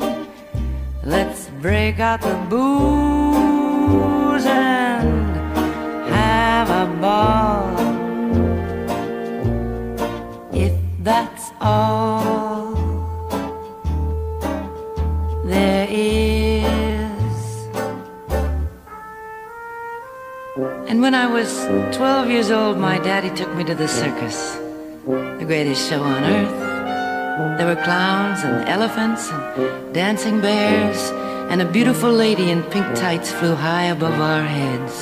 [1.02, 5.38] Let's break out the booze and
[6.10, 7.80] have a ball.
[10.54, 12.35] If that's all
[21.06, 21.52] when I was
[21.96, 24.56] 12 years old, my daddy took me to the circus,
[25.06, 27.60] the greatest show on earth.
[27.60, 31.12] There were clowns and elephants and dancing bears,
[31.52, 34.96] and a beautiful lady in pink tights flew high above our heads.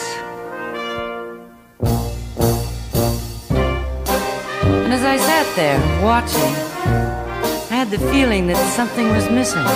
[4.84, 6.54] And as I I sat there watching,
[7.72, 9.68] I had the feeling that something was missing.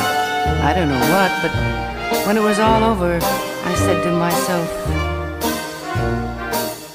[0.70, 1.54] I don't know what, but
[2.28, 4.97] when it was all over, I said to myself,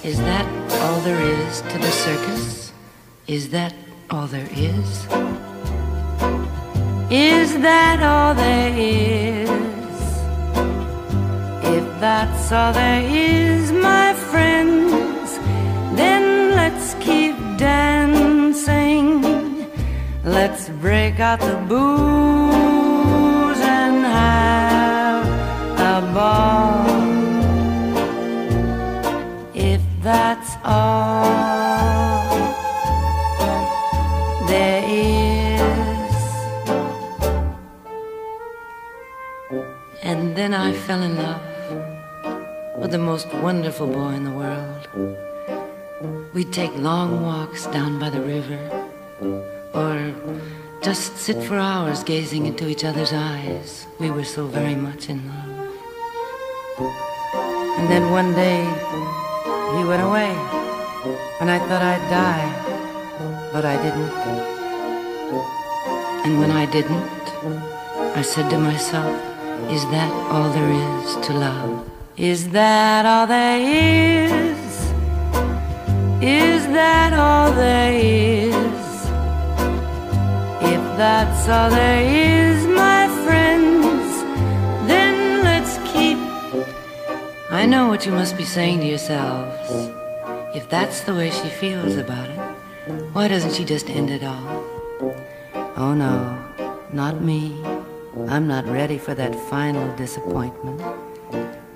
[0.05, 0.47] Is that
[0.83, 2.73] all there is to the circus?
[3.29, 3.73] Is that
[4.11, 5.07] all there is?
[7.09, 9.49] Is that all there is?
[11.63, 15.39] If that's all there is, my friends,
[15.97, 19.23] then let's keep dancing.
[20.25, 25.27] Let's break out the booze and have
[25.79, 26.82] a ball.
[30.13, 31.25] That's all
[34.47, 36.15] there is.
[40.03, 41.41] And then I fell in love
[42.79, 44.89] with the most wonderful boy in the world.
[46.35, 48.61] We'd take long walks down by the river,
[49.73, 49.97] or
[50.83, 53.87] just sit for hours gazing into each other's eyes.
[53.99, 55.53] We were so very much in love.
[57.79, 58.61] And then one day,
[59.77, 60.33] he went away,
[61.41, 62.49] and I thought I'd die,
[63.53, 64.13] but I didn't.
[66.25, 67.27] And when I didn't,
[68.15, 69.15] I said to myself,
[69.71, 71.89] Is that all there is to love?
[72.17, 74.63] Is that all there is?
[76.23, 78.85] Is that all there is?
[80.73, 82.52] If that's all there is,
[87.63, 89.71] I know what you must be saying to yourselves.
[90.53, 92.41] If that's the way she feels about it,
[93.13, 94.65] why doesn't she just end it all?
[95.77, 96.37] Oh no,
[96.93, 97.63] not me.
[98.27, 100.83] I'm not ready for that final disappointment.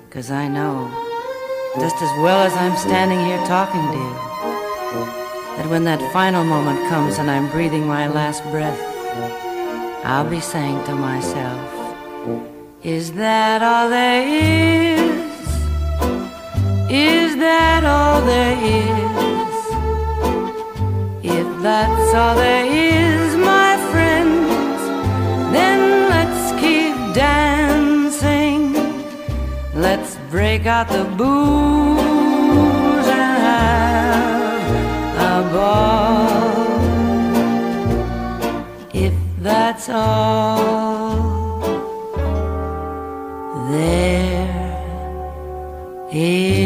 [0.09, 0.91] Cause I know,
[1.79, 4.15] just as well as I'm standing here talking to you,
[5.55, 8.77] that when that final moment comes and I'm breathing my last breath,
[10.03, 11.63] I'll be saying to myself,
[12.83, 14.86] Is that all there is?
[16.89, 18.97] Is that all there is?
[21.21, 24.81] If that's all there is, my friends,
[25.51, 28.71] then let's keep dancing.
[29.75, 34.63] Let's break out the booze and have
[35.27, 36.67] a ball.
[38.93, 41.59] If that's all
[43.71, 44.47] there
[46.13, 46.56] is.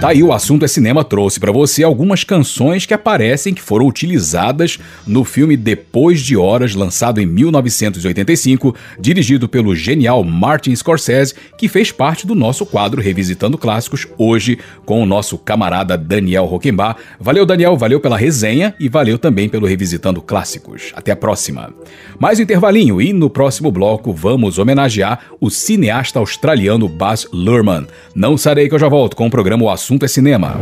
[0.00, 3.84] Tá aí o assunto é cinema trouxe pra você algumas canções que aparecem que foram
[3.84, 11.66] utilizadas no filme Depois de Horas, lançado em 1985, dirigido pelo genial Martin Scorsese, que
[11.66, 16.96] fez parte do nosso quadro Revisitando Clássicos hoje com o nosso camarada Daniel Roquembar.
[17.18, 20.92] Valeu Daniel, valeu pela resenha e valeu também pelo Revisitando Clássicos.
[20.94, 21.74] Até a próxima.
[22.20, 27.88] Mais um intervalinho e no próximo bloco vamos homenagear o cineasta australiano Baz Luhrmann.
[28.14, 30.54] Não sarei que eu já volto com o programa O Assunto é Cinema.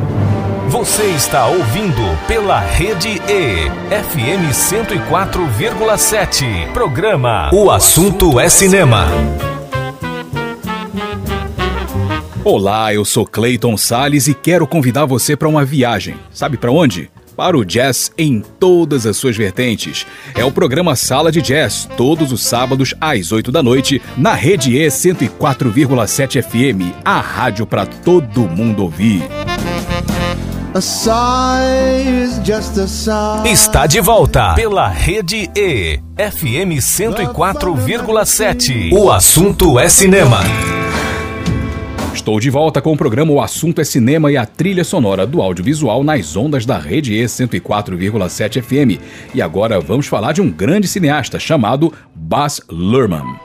[0.69, 6.71] Você está ouvindo pela Rede E, FM 104,7.
[6.73, 9.09] Programa O Assunto é Cinema.
[12.45, 16.15] Olá, eu sou Clayton Sales e quero convidar você para uma viagem.
[16.31, 17.11] Sabe para onde?
[17.37, 20.07] Para o jazz em todas as suas vertentes.
[20.35, 24.77] É o programa Sala de Jazz, todos os sábados às 8 da noite, na Rede
[24.77, 29.23] E 104,7 FM, a rádio para todo mundo ouvir.
[30.75, 33.49] A sigh is just a sigh.
[33.49, 38.93] Está de volta pela Rede E, FM 104,7.
[38.93, 40.41] O assunto é cinema.
[42.17, 45.43] Estou de volta com o programa O Assunto é Cinema e a trilha sonora do
[45.43, 48.99] audiovisual nas ondas da Rede E 104,7 FM.
[49.35, 53.37] E agora vamos falar de um grande cineasta chamado Baz Luhrmann.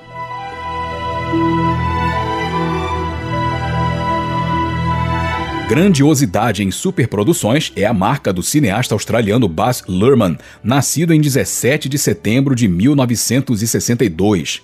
[5.67, 11.97] Grandiosidade em superproduções é a marca do cineasta australiano Baz Luhrmann, nascido em 17 de
[11.97, 14.61] setembro de 1962.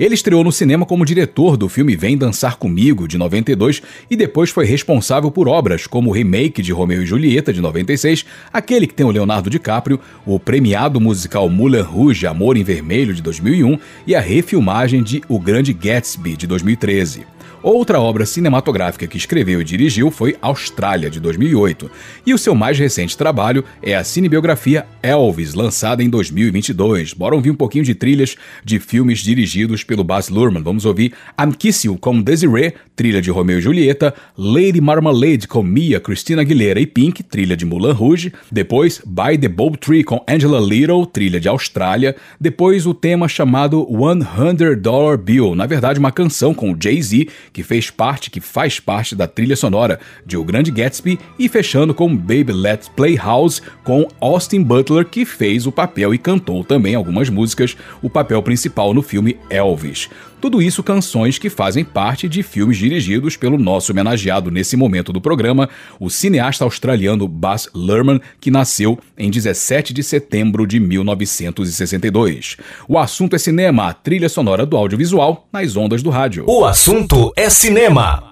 [0.00, 4.48] Ele estreou no cinema como diretor do filme Vem Dançar Comigo, de 92, e depois
[4.48, 8.94] foi responsável por obras como o remake de Romeu e Julieta, de 96, aquele que
[8.94, 14.14] tem o Leonardo DiCaprio, o premiado musical Moulin Rouge Amor em Vermelho, de 2001, e
[14.14, 17.26] a refilmagem de O Grande Gatsby, de 2013.
[17.62, 21.90] Outra obra cinematográfica que escreveu e dirigiu foi Austrália, de 2008.
[22.24, 27.12] E o seu mais recente trabalho é a cinebiografia Elvis, lançada em 2022.
[27.12, 28.34] Bora ouvir um pouquinho de trilhas
[28.64, 30.62] de filmes dirigidos pelo Baz Luhrmann.
[30.62, 31.52] Vamos ouvir I'm
[32.00, 37.22] com Desiree, trilha de Romeo e Julieta, Lady Marmalade com Mia, Christina Aguilera e Pink,
[37.22, 42.16] trilha de Moulin Rouge, depois By the Bulb Tree com Angela Little, trilha de Austrália,
[42.40, 47.62] depois o tema chamado One Hundred Dollar Bill, na verdade uma canção com Jay-Z que
[47.62, 52.16] fez parte, que faz parte da trilha sonora de O Grande Gatsby e fechando com
[52.16, 57.28] Baby Let's Play House com Austin Butler que fez o papel e cantou também algumas
[57.28, 60.08] músicas, o papel principal no filme Elvis.
[60.40, 65.20] Tudo isso canções que fazem parte de filmes dirigidos pelo nosso homenageado nesse momento do
[65.20, 65.68] programa,
[65.98, 72.56] o cineasta australiano Baz Luhrmann, que nasceu em 17 de setembro de 1962.
[72.88, 76.44] O assunto é cinema, a trilha sonora do audiovisual nas ondas do rádio.
[76.48, 78.29] O assunto é cinema.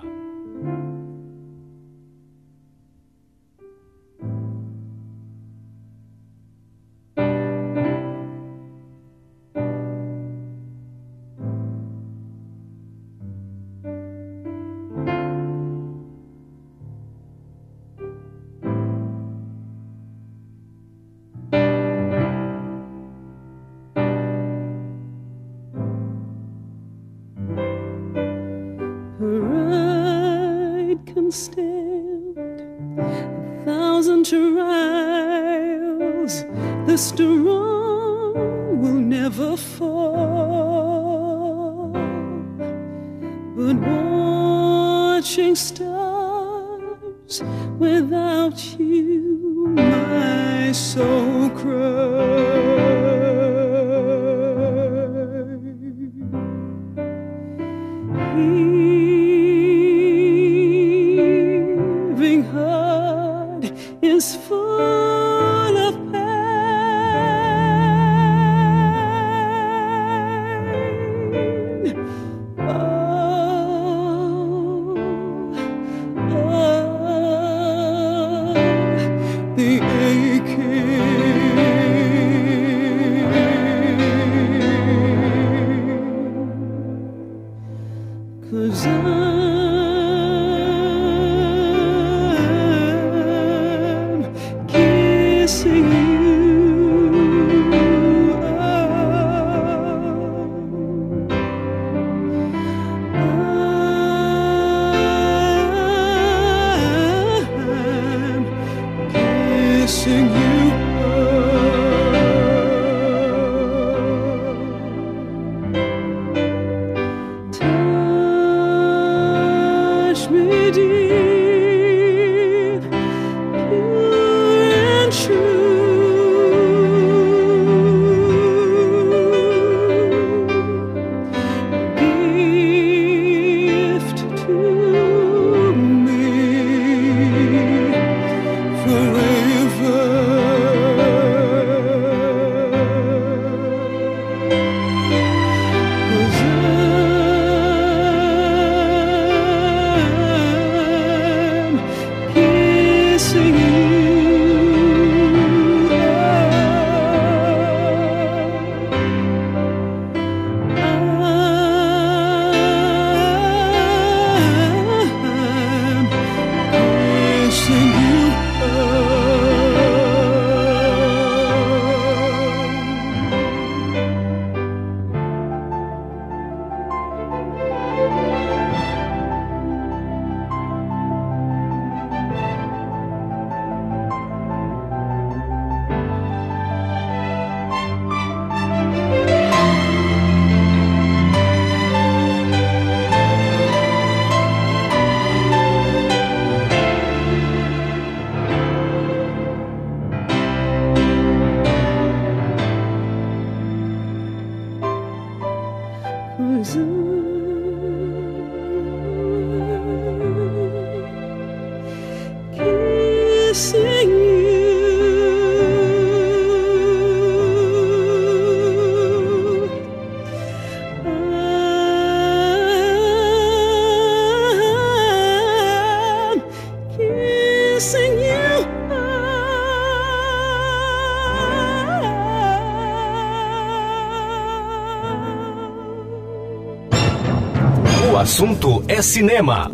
[239.02, 239.68] cinema.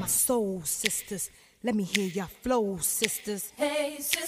[0.00, 1.30] My Soul sisters,
[1.62, 3.52] let me hear your flow, sisters.
[3.56, 4.19] Hey, sisters.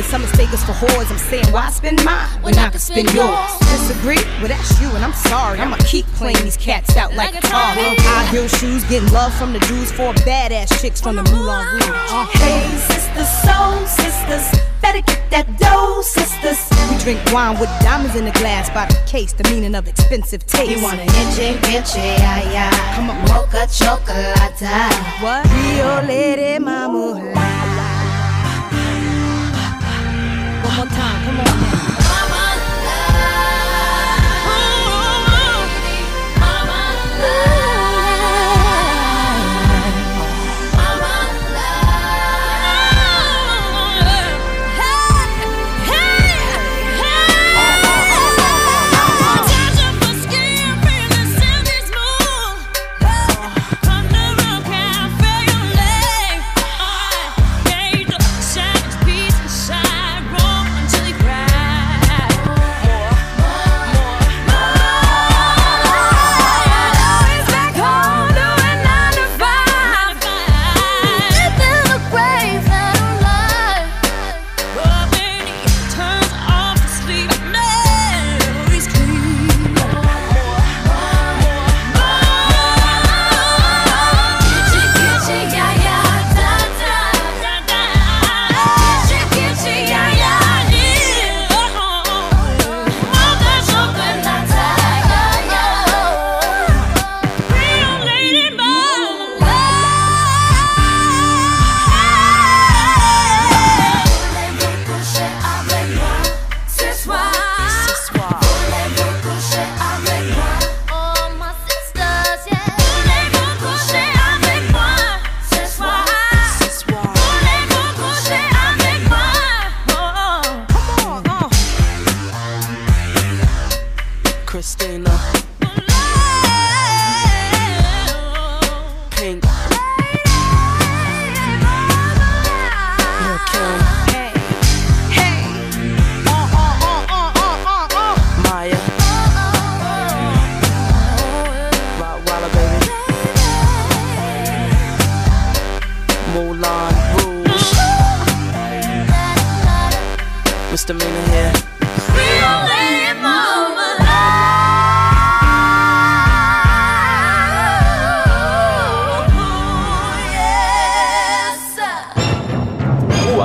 [0.00, 1.10] Women, some mistake us for whores.
[1.10, 3.58] I'm saying, why spend mine when I can spend yours?
[3.58, 4.22] Disagree?
[4.38, 5.58] Well, that's you, and I'm sorry.
[5.58, 7.74] I'ma keep playing these cats out like, a car.
[7.76, 11.84] High heel shoes, getting love from the dudes, four badass chicks from the Moulin Rouge.
[11.84, 12.26] Uh-huh.
[12.38, 16.58] Hey, sisters, soul sisters, better get that dough, sisters.
[16.90, 20.46] We drink wine with diamonds in the glass by the case, the meaning of expensive
[20.46, 20.70] taste.
[20.70, 22.94] You wanna enche, enche, ay, ay.
[22.96, 24.60] Come on, mocha chocolate.
[25.20, 25.44] What?
[25.44, 27.79] Rio Lady Mamula
[30.70, 31.24] one more time.
[31.24, 31.60] Come on.
[32.00, 32.19] now.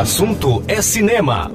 [0.05, 1.49] assunto é cinema.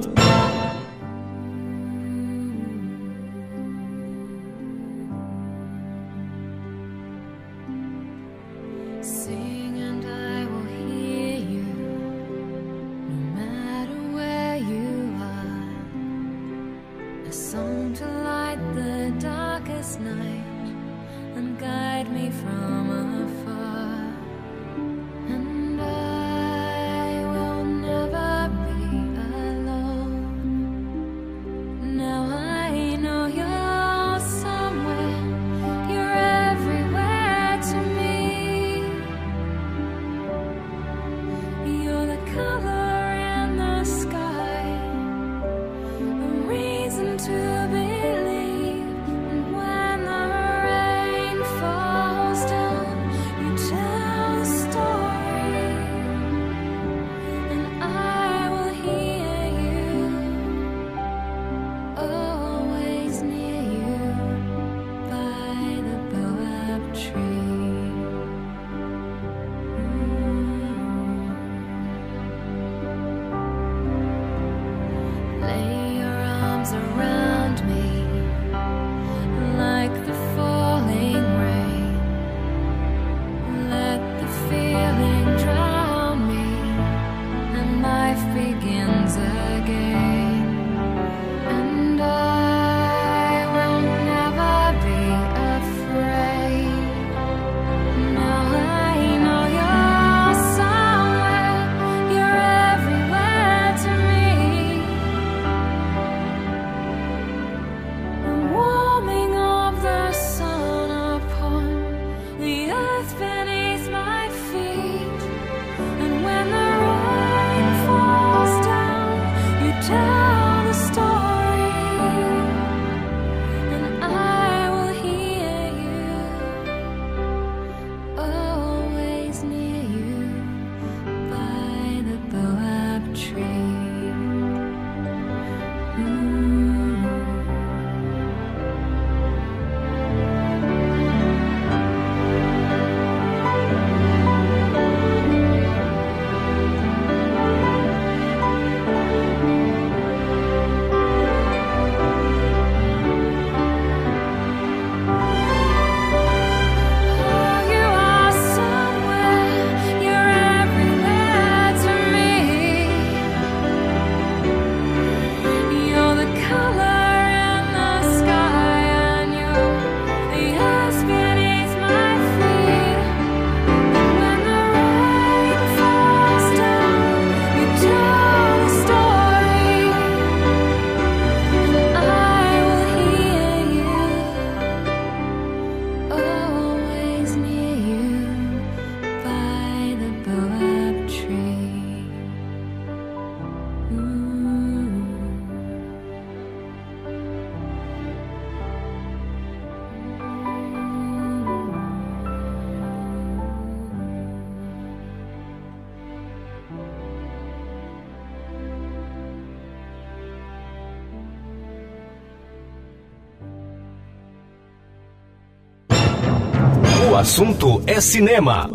[217.21, 218.71] Assunto é cinema.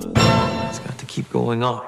[0.69, 1.81] It's got to keep going on.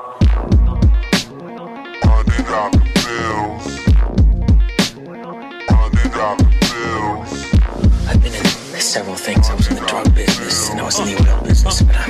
[8.10, 8.46] I've been in
[8.82, 9.50] several things.
[9.50, 12.10] I was in the drug business and I was in the oil business, but I'm,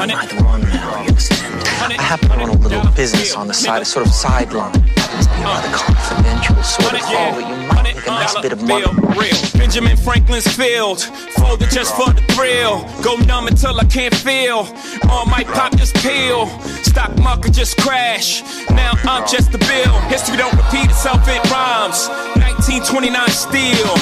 [0.00, 1.02] I'm not either one now.
[1.02, 1.54] You understand?
[1.96, 4.72] I happen to run a little business on the side, a sort of sideline.
[4.72, 8.42] Must be a rather confidential sort of haul that you might make a nice uh,
[8.42, 8.86] bit of money.
[9.18, 9.36] real.
[9.58, 11.00] Benjamin Franklin's field,
[11.36, 12.84] folded just for the thrill.
[13.02, 14.66] Go numb until I can't feel.
[15.08, 16.46] All my pop just peel.
[16.82, 18.42] Stock market just crash.
[18.70, 19.92] Now I'm just a bill.
[20.08, 22.08] History don't repeat itself, it rhymes.
[22.40, 23.92] 1929 steel.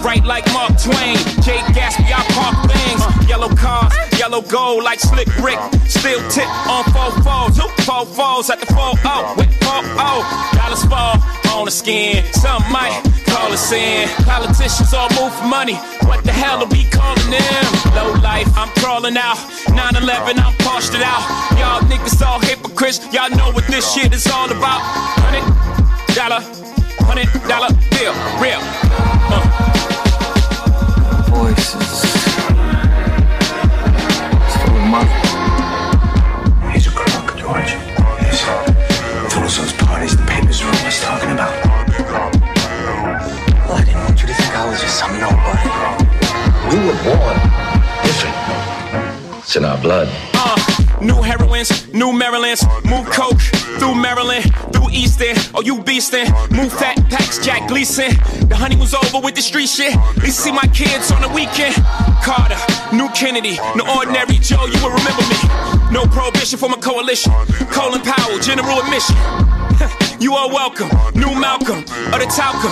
[0.00, 3.28] Right like Mark Twain, Jake Gatsby, I park things.
[3.28, 5.58] Yellow cars, yellow gold like Slick Rick.
[5.86, 10.50] Still tip on four fours, two four fours at the four oh, with four oh.
[10.54, 11.20] Dollars fall
[11.58, 14.08] on the skin, some might call us in.
[14.24, 15.74] Politicians all move for money.
[16.08, 17.64] What the hell are we calling them?
[17.94, 19.38] Low life, I'm crawling out.
[19.70, 21.22] 9-11, I'm parched it out.
[21.58, 22.98] Y'all niggas all hypocrites.
[23.14, 24.80] Y'all know what this shit is all about.
[25.22, 25.44] Hundred
[26.14, 26.40] dollar,
[27.06, 28.60] hundred dollar bill, real.
[29.32, 29.46] Uh.
[31.30, 32.04] Voices.
[34.46, 35.14] It's full of money.
[36.72, 37.79] He's a crook, George.
[49.50, 50.06] It's in our blood.
[50.32, 53.40] Uh, new heroines, new Marylands, move coke
[53.80, 55.34] through Maryland, through Easton.
[55.52, 58.14] Oh, you beastin', move fat packs, Jack Gleason.
[58.46, 59.96] The honey was over with the street shit.
[60.22, 61.74] Least see my kids on the weekend.
[62.22, 62.54] Carter,
[62.94, 65.38] new Kennedy, no ordinary Joe, you will remember me.
[65.90, 67.32] No prohibition for my coalition.
[67.74, 69.16] Colin Powell, general admission.
[70.20, 71.82] you are welcome, new Malcolm,
[72.14, 72.70] or the Talcum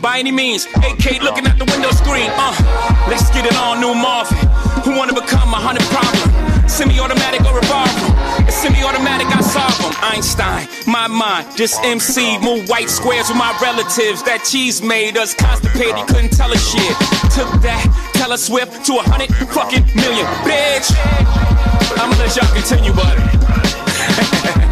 [0.00, 0.64] by any means.
[0.76, 2.30] AK looking at the window screen.
[2.32, 2.56] Uh,
[3.10, 4.47] let's get it on, new Marvin.
[4.88, 6.32] Who wanna become a hundred problem?
[6.66, 8.08] Semi-automatic or revolver?
[8.48, 9.92] It's semi-automatic, I solve them.
[10.00, 14.22] Einstein, my mind, this MC, move white squares with my relatives.
[14.24, 16.96] That cheese made us constipated, couldn't tell us shit.
[17.36, 17.84] Took that
[18.16, 20.88] Taylor Swift to a hundred fucking million, bitch.
[22.00, 23.12] I'ma let y'all continue, but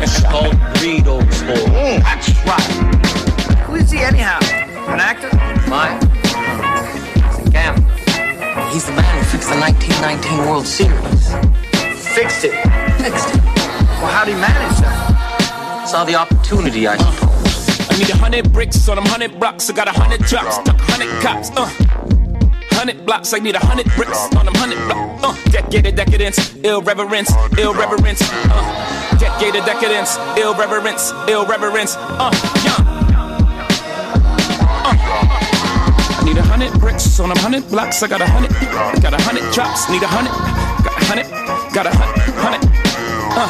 [0.01, 2.01] It's called greed, old fool.
[2.01, 3.69] That's right.
[3.69, 4.41] Who is he anyhow?
[4.89, 5.29] An actor?
[5.69, 6.01] Mine?
[8.77, 8.93] He's a gambler.
[8.93, 11.33] He's the man who fixed the 1919 World Series.
[12.15, 12.53] Fixed it.
[13.01, 13.43] Fixed it.
[14.05, 15.87] Well, how'd he manage that?
[15.89, 17.99] Saw the opportunity, I suppose.
[17.99, 19.71] Need a hundred bricks on them hundred blocks.
[19.71, 21.51] I got a hundred drops, tuck a hundred cops.
[21.57, 21.65] Uh.
[22.77, 25.25] Hundred blocks, I need a hundred bricks on them hundred blocks.
[25.25, 28.21] Uh, decade of decadence, irreverence, irreverence.
[28.23, 31.97] Uh, decade of decadence, irreverence, irreverence.
[31.97, 32.31] Uh,
[32.63, 32.96] yeah.
[37.17, 38.03] Hundred bricks on them hundred blocks.
[38.03, 38.51] I got a hundred,
[39.03, 39.89] got a hundred drops.
[39.91, 40.33] Need a hundred,
[40.85, 41.27] got a hundred,
[41.73, 42.63] got a hundred, hundred.
[43.37, 43.49] Uh,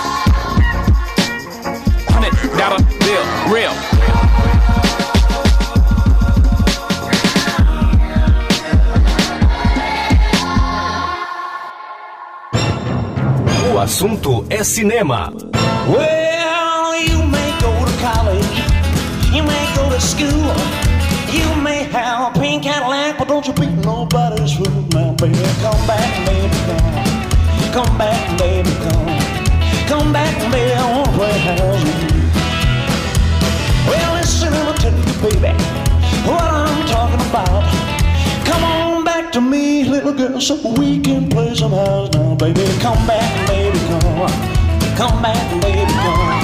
[2.12, 3.74] hundred dollar bill, real.
[13.72, 15.32] O assunto é cinema.
[15.88, 18.60] Well, you may go to college,
[19.32, 20.55] you may go to school,
[21.30, 23.05] you may have a pink Cadillac, but
[23.42, 25.36] don't you beat nobody's fool now, baby.
[25.60, 27.74] Come back, baby, come.
[27.76, 29.18] Come back, baby, come.
[29.86, 32.22] Come back, baby, I wanna play house with you.
[33.88, 35.52] Well, listen, I'll tell you, baby,
[36.24, 37.64] what I'm talking about.
[38.46, 42.64] Come on back to me, little girl, so we can play some house now, baby.
[42.80, 44.32] Come back, baby, come.
[44.96, 46.40] Come back, baby, come.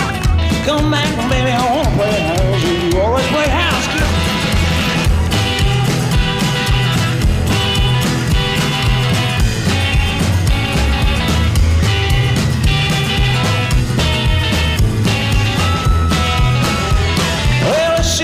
[0.66, 3.00] Come back, baby, I wanna play house with you.
[3.00, 4.31] Always play house, girl.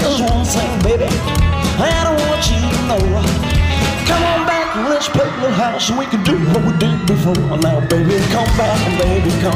[0.00, 1.08] Just one thing, baby.
[1.80, 3.02] I don't want you to know.
[4.06, 4.58] Come on back
[4.88, 7.34] let's play little house and we can do what we did before.
[7.58, 9.54] Now, baby, come back, baby, come.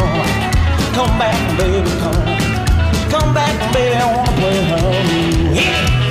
[0.94, 2.22] Come back, baby, come.
[3.10, 5.54] Come back, baby, I wanna play you.
[5.54, 6.01] Yeah.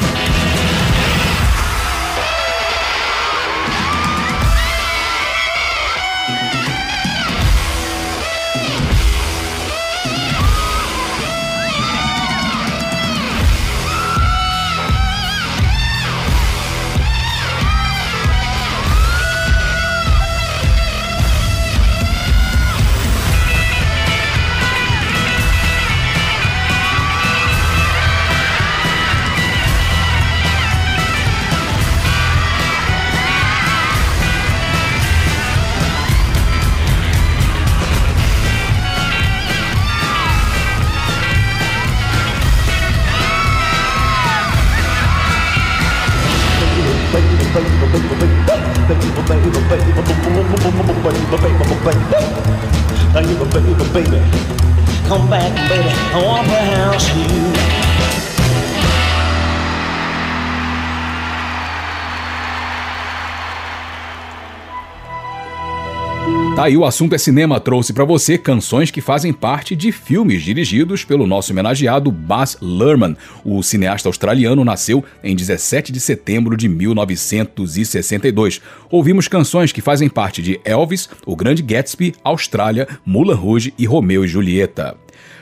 [66.61, 70.43] Tá aí o assunto é cinema trouxe pra você canções que fazem parte de filmes
[70.43, 73.17] dirigidos pelo nosso homenageado Baz Luhrmann.
[73.43, 78.61] O cineasta australiano nasceu em 17 de setembro de 1962.
[78.91, 84.23] Ouvimos canções que fazem parte de Elvis, O Grande Gatsby, Austrália, Mulan Rouge e Romeu
[84.23, 84.95] e Julieta.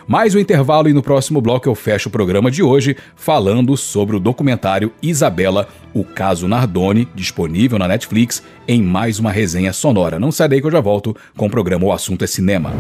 [0.09, 4.15] Mais um intervalo e no próximo bloco eu fecho o programa de hoje falando sobre
[4.15, 10.17] o documentário Isabela, o caso Nardoni, disponível na Netflix em mais uma resenha sonora.
[10.17, 12.73] Não sai daí que eu já volto com o programa O Assunto é Cinema.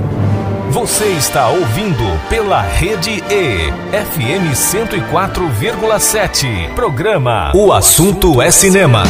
[0.71, 6.73] Você está ouvindo pela Rede E, FM 104,7.
[6.73, 9.03] Programa O Assunto é Cinema.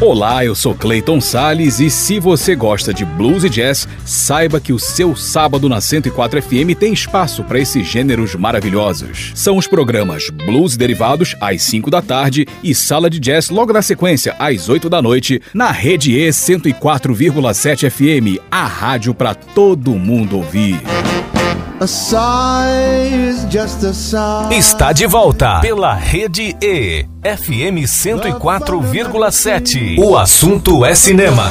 [0.00, 4.72] Olá, eu sou Clayton Sales e se você gosta de blues e jazz, saiba que
[4.72, 9.30] o seu sábado na 104 FM tem espaço para esses gêneros maravilhosos.
[9.36, 13.82] São os programas Blues Derivados às 5 da tarde e Sala de Jazz logo na
[13.82, 20.36] sequência às 8 da noite na Rede E 104,7 FM, a rádio para todo mundo
[20.36, 20.80] ouvir.
[24.50, 29.98] Está de volta pela Rede E, FM 104,7.
[29.98, 31.50] O assunto é cinema.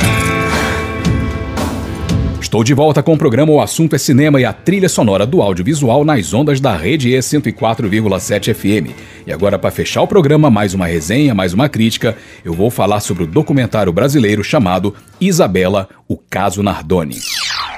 [2.39, 5.41] Estou de volta com o programa O Assunto é Cinema e a trilha sonora do
[5.41, 8.91] audiovisual nas ondas da Rede E 104,7 FM.
[9.25, 12.99] E agora, para fechar o programa, mais uma resenha, mais uma crítica, eu vou falar
[12.99, 17.17] sobre o documentário brasileiro chamado Isabela, o caso Nardoni.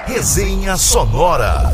[0.06, 1.72] Resenha sonora.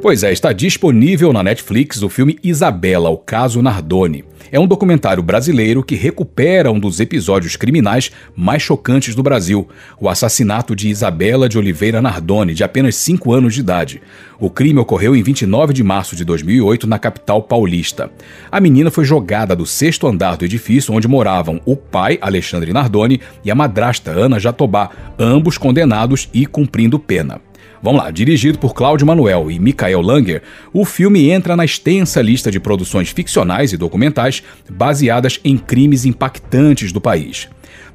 [0.00, 4.24] Pois é, está disponível na Netflix o filme Isabela, o caso Nardoni.
[4.52, 9.66] É um documentário brasileiro que recupera um dos episódios criminais mais chocantes do Brasil,
[9.98, 14.02] o assassinato de Isabela de Oliveira Nardoni, de apenas 5 anos de idade.
[14.38, 18.10] O crime ocorreu em 29 de março de 2008 na capital paulista.
[18.52, 23.20] A menina foi jogada do sexto andar do edifício onde moravam o pai, Alexandre Nardoni,
[23.44, 27.40] e a madrasta, Ana Jatobá, ambos condenados e cumprindo pena.
[27.82, 30.42] Vamos lá, dirigido por Cláudio Manuel e Michael Langer,
[30.72, 36.92] o filme entra na extensa lista de produções ficcionais e documentais baseadas em crimes impactantes
[36.92, 37.48] do país.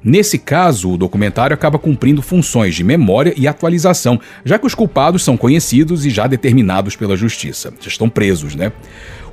[0.04, 5.24] Nesse caso, o documentário acaba cumprindo funções de memória e atualização, já que os culpados
[5.24, 7.72] são conhecidos e já determinados pela justiça.
[7.80, 8.72] Já estão presos, né?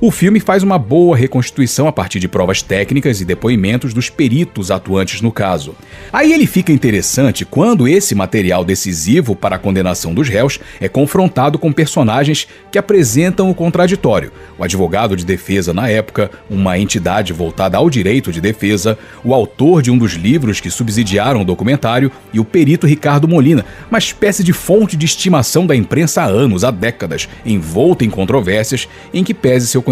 [0.00, 4.70] O filme faz uma boa reconstituição a partir de provas técnicas e depoimentos dos peritos
[4.70, 5.74] atuantes no caso.
[6.12, 11.58] Aí ele fica interessante quando esse material decisivo para a condenação dos réus é confrontado
[11.58, 14.30] com personagens que apresentam o contraditório.
[14.56, 19.82] O advogado de defesa na época, uma entidade voltada ao direito de defesa, o autor
[19.82, 24.44] de um dos livros que subsidiaram o documentário e o perito Ricardo Molina, uma espécie
[24.44, 29.34] de fonte de estimação da imprensa há anos, há décadas, envolta em controvérsias em que
[29.34, 29.82] pese seu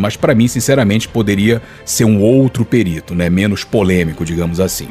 [0.00, 3.28] mas para mim, sinceramente, poderia ser um outro perito, né?
[3.30, 4.88] menos polêmico, digamos assim.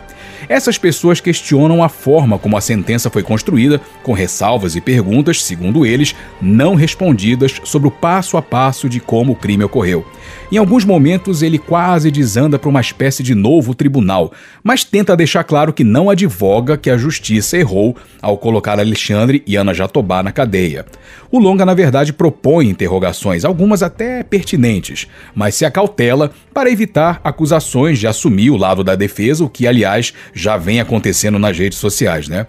[0.49, 5.86] Essas pessoas questionam a forma como a sentença foi construída, com ressalvas e perguntas, segundo
[5.86, 10.06] eles, não respondidas sobre o passo a passo de como o crime ocorreu.
[10.52, 14.32] Em alguns momentos, ele quase desanda para uma espécie de novo tribunal,
[14.64, 19.56] mas tenta deixar claro que não advoga que a justiça errou ao colocar Alexandre e
[19.56, 20.86] Ana Jatobá na cadeia.
[21.32, 27.98] O longa, na verdade, propõe interrogações, algumas até pertinentes, mas se acautela para evitar acusações
[27.98, 32.27] de assumir o lado da defesa, o que, aliás, já vem acontecendo nas redes sociais,
[32.27, 32.47] né?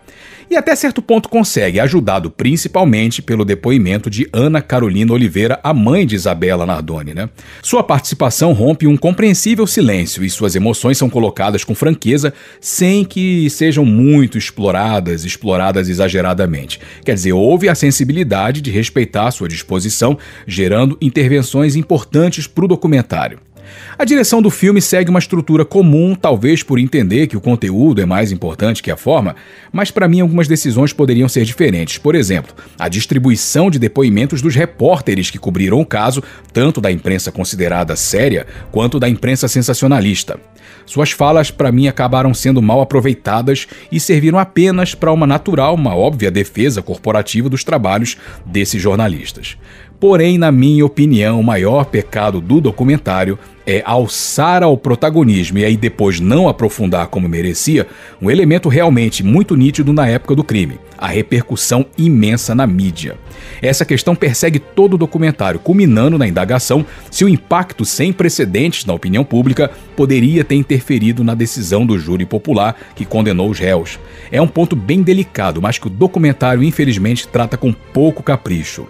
[0.51, 6.07] E até certo ponto consegue, ajudado principalmente pelo depoimento de Ana Carolina Oliveira, a mãe
[6.07, 7.29] de Isabela Nardoni, né?
[7.63, 13.49] Sua participação rompe um compreensível silêncio e suas emoções são colocadas com franqueza, sem que
[13.51, 16.79] sejam muito exploradas, exploradas exageradamente.
[17.05, 23.41] Quer dizer, houve a sensibilidade de respeitar sua disposição, gerando intervenções importantes para o documentário.
[23.99, 28.07] A direção do filme segue uma estrutura comum, talvez por entender que o conteúdo é
[28.07, 29.37] mais importante que a forma,
[29.73, 31.99] mas para mim algumas decisões poderiam ser diferentes.
[31.99, 36.23] Por exemplo, a distribuição de depoimentos dos repórteres que cobriram o caso,
[36.53, 40.39] tanto da imprensa considerada séria quanto da imprensa sensacionalista.
[40.87, 45.95] Suas falas, para mim, acabaram sendo mal aproveitadas e serviram apenas para uma natural, uma
[45.95, 49.57] óbvia defesa corporativa dos trabalhos desses jornalistas.
[49.99, 55.77] Porém, na minha opinião, o maior pecado do documentário é alçar ao protagonismo e aí
[55.77, 57.87] depois não aprofundar como merecia
[58.21, 63.17] um elemento realmente muito nítido na época do crime: a repercussão imensa na mídia.
[63.61, 68.95] Essa questão persegue todo o documentário, culminando na indagação se o impacto sem precedentes na
[68.95, 73.99] opinião pública poderia ter interferido na decisão do júri popular que condenou os réus.
[74.31, 78.87] É um ponto bem delicado, mas que o documentário infelizmente trata com pouco capricho.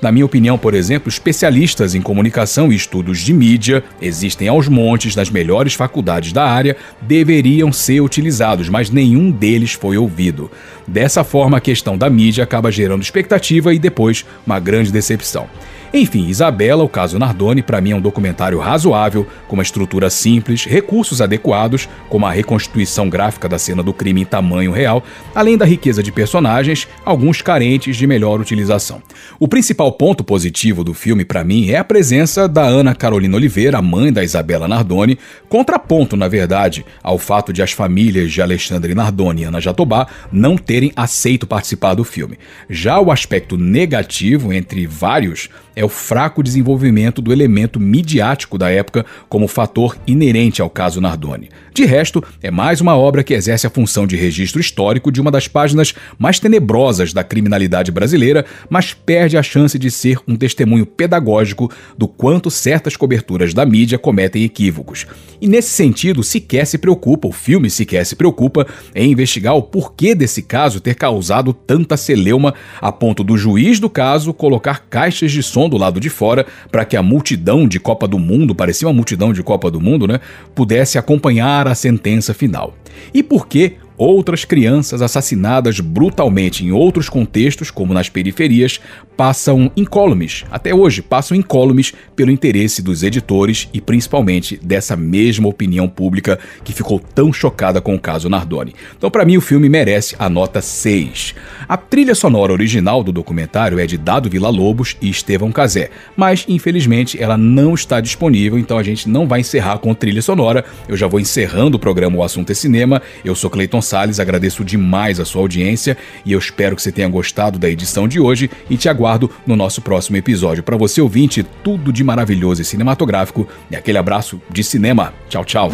[0.00, 5.16] Na minha opinião, por exemplo, especialistas em comunicação e estudos de mídia existem aos montes
[5.16, 10.50] nas melhores faculdades da área, deveriam ser utilizados, mas nenhum deles foi ouvido.
[10.86, 15.48] Dessa forma, a questão da mídia acaba gerando expectativa e depois uma grande decepção.
[15.92, 20.64] Enfim, Isabela, o caso Nardoni, para mim é um documentário razoável, com uma estrutura simples,
[20.64, 25.02] recursos adequados, como a reconstituição gráfica da cena do crime em tamanho real,
[25.34, 29.02] além da riqueza de personagens, alguns carentes de melhor utilização.
[29.38, 33.80] O principal ponto positivo do filme para mim é a presença da Ana Carolina Oliveira,
[33.80, 35.18] mãe da Isabela Nardoni,
[35.48, 40.56] contraponto, na verdade, ao fato de as famílias de Alexandre Nardoni e Ana Jatobá não
[40.56, 42.38] terem aceito participar do filme.
[42.68, 49.04] Já o aspecto negativo, entre vários, é o fraco desenvolvimento do elemento midiático da época
[49.28, 51.50] como fator inerente ao caso Nardoni.
[51.74, 55.30] De resto, é mais uma obra que exerce a função de registro histórico de uma
[55.30, 60.86] das páginas mais tenebrosas da criminalidade brasileira, mas perde a chance de ser um testemunho
[60.86, 65.06] pedagógico do quanto certas coberturas da mídia cometem equívocos.
[65.38, 70.14] E nesse sentido, sequer se preocupa, o filme sequer se preocupa em investigar o porquê
[70.14, 75.42] desse caso ter causado tanta celeuma a ponto do juiz do caso colocar caixas de
[75.42, 78.94] som do lado de fora para que a multidão de Copa do Mundo, parecia uma
[78.94, 80.20] multidão de Copa do Mundo, né,
[80.54, 82.74] pudesse acompanhar a sentença final.
[83.12, 88.78] E por que Outras crianças assassinadas brutalmente em outros contextos, como nas periferias,
[89.16, 95.88] passam incólumes, até hoje passam incólumes pelo interesse dos editores e principalmente dessa mesma opinião
[95.88, 98.74] pública que ficou tão chocada com o caso Nardoni.
[98.96, 101.34] Então, para mim, o filme merece a nota 6.
[101.66, 107.20] A trilha sonora original do documentário é de Dado Villa-Lobos e Estevão Cazé, mas infelizmente
[107.20, 110.64] ela não está disponível, então a gente não vai encerrar com trilha sonora.
[110.86, 113.00] Eu já vou encerrando o programa O Assunto é Cinema.
[113.24, 117.08] Eu sou Cleiton Salles, agradeço demais a sua audiência e eu espero que você tenha
[117.08, 120.62] gostado da edição de hoje e te aguardo no nosso próximo episódio.
[120.62, 125.14] Para você ouvinte, tudo de maravilhoso e cinematográfico e aquele abraço de cinema.
[125.28, 125.72] Tchau, tchau.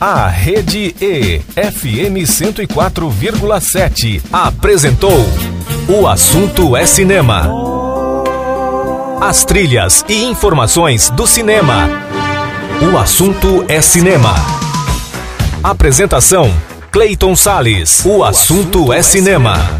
[0.00, 5.18] A Rede E FM 104,7 apresentou
[5.86, 7.50] O Assunto é Cinema.
[9.20, 11.86] As trilhas e informações do cinema.
[12.90, 14.34] O Assunto é Cinema.
[15.62, 16.50] Apresentação:
[16.92, 18.02] Clayton Sales.
[18.04, 19.78] O assunto é cinema.